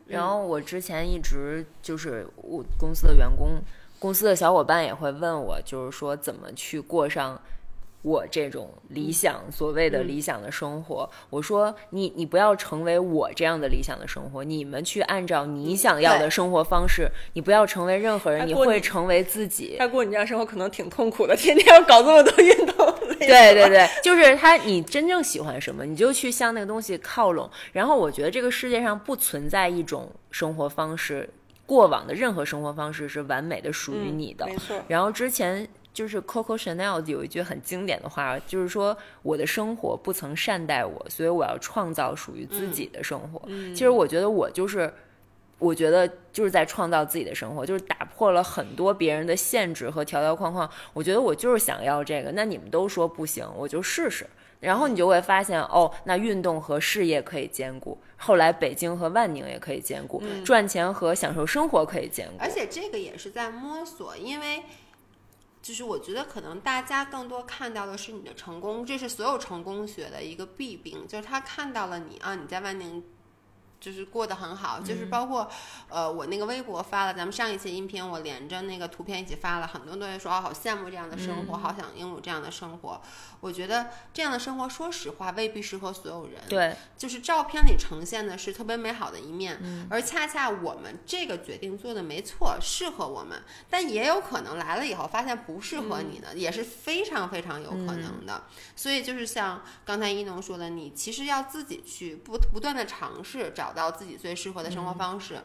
[0.05, 3.59] 然后我之前一直就是我公司的员工，
[3.97, 7.41] 公司的小伙伴也会问我，就是说怎么去过上
[8.01, 11.09] 我这种理想，所谓的理想的生活。
[11.29, 19.75] 我说你，你不要成为我这样的理想的生活，你们去按照你想要的生活方式，你不要成为任何人，你会成为自己。
[19.77, 22.95] 他过你这样生活可能挺痛苦的，天天要搞这么多运动。
[23.19, 27.49] 对对对，就是他，你真正喜欢什么，你就去向那个东西靠拢。
[27.73, 31.29] 然后我觉得这个世界上不存在一种生活方式，
[31.65, 34.45] 过往的任何生活方式是完美的，属于你的。
[34.45, 34.81] 没错。
[34.87, 35.67] 然后之前。
[35.91, 43.41] 就是 Coco Chanel 有一句很经典的话，就是说我的生活不曾善待我，所以我要创造属于自己的生活。
[43.73, 44.93] 其实我觉得我就是，
[45.57, 50.69] 我觉得就是在创造自己的生活，就是打破了很多别人的限制和条条框框。
[50.93, 54.25] 我觉得我就是想要这个，那你们都说不行，我就试试。
[54.61, 57.97] 然后你就会发现，哦，那运动和事业可以兼顾。
[58.15, 62.43] 后来北京和万宁也可以兼顾，赚钱和享受生活可以兼顾。
[62.43, 64.63] 而且这个也是在摸索，因为。
[65.69, 73.03] 就是我觉得可能大家更多看到的是你的成功，这是所有成功学的一个弊病，就是他看到了你啊，你在外面。
[73.79, 75.49] 就是过得很好，就是包括，
[75.87, 83.01] 呃，我那个微博发了咱们上一期音频，我连着那个图片一起发了，很多人都会说，哦，好羡慕这样的生活，好想拥有这样的生活。
[83.39, 86.41] 我觉得这样的生活，说实话，未必适合所有人。
[86.49, 98.43] 对，就是照片里呈现的是特别美好的一面，而恰恰我们这个决定做的没错，适合我们，但也有可能来了以后发现不适合你的，也是非常非常有可能的。
[98.75, 103.68] 所以就是像刚才一农说的，你其实要自己去不不断的尝试找。
[103.69, 105.39] 找到自己最适合的生活方式，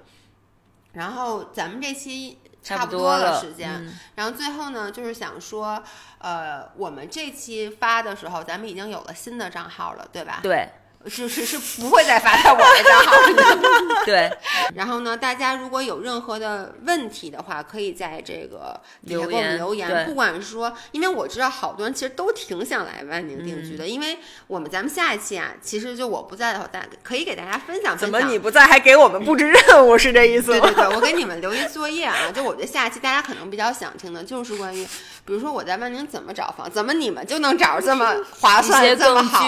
[0.92, 5.82] 然后咱们这期差不多了时间，然后最后呢，就是想说，
[6.18, 10.40] 呃，我们这期发的时候，咱们已经有了新的账号了，对吧？
[10.42, 10.68] 对。
[11.06, 14.04] 是是是不会再发在我的账号的。
[14.06, 14.30] 对，
[14.74, 20.06] 然后呢，大家如果有任何的问题的话，可以在这个底下给我们留言。
[20.06, 27.98] 不管是说，因为我知道好多人其实都挺想来万宁定居的，因为我们咱们下一期啊，其实就我不在的话，大可以给大家分享分享。
[27.98, 29.96] 怎么你不在还给我们布置任务？
[29.96, 30.66] 是这意思吗？
[30.66, 34.86] 对对对，我给你们留一作业啊，就我觉得下一期大家可能比较想听的就是关于。
[35.24, 39.40] 比如说我在万宁怎么找房，怎么你们就能找着这么划算、这么好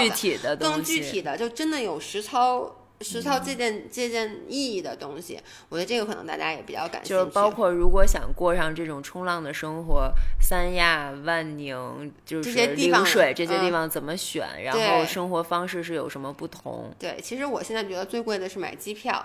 [0.43, 5.39] 的、更具体的，就真的有实操、实操借鉴、借鉴意义的东西。
[5.68, 7.09] 我觉得这个可能大家也比较感兴趣。
[7.11, 10.11] 就是包括如果想过上这种冲浪的生活，
[10.41, 16.91] 三亚、万宁就是陵水这些地方怎么选，然后生活方式是有什么不同？
[16.99, 19.24] 对，其实我现在觉得最贵的是买机票。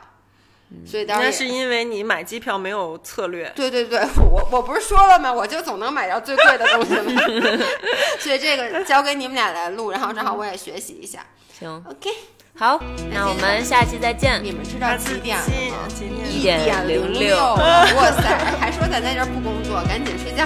[0.85, 3.51] 所以那是因为你买机票没有策略。
[3.55, 3.99] 对对对，
[4.31, 5.31] 我我不是说了吗？
[5.31, 7.21] 我就总能买到最贵的东西吗？
[8.19, 11.25] 所以这个交给你们俩来录，然后正好我也学习一下。
[11.59, 12.09] 行，OK，
[12.55, 12.81] 好，
[13.13, 14.41] 那我们下期再见。
[14.43, 15.87] 你们知道几点了吗？
[16.27, 17.35] 一点零六。
[17.35, 20.45] 哇塞，还说咱在这不工作，赶紧睡觉。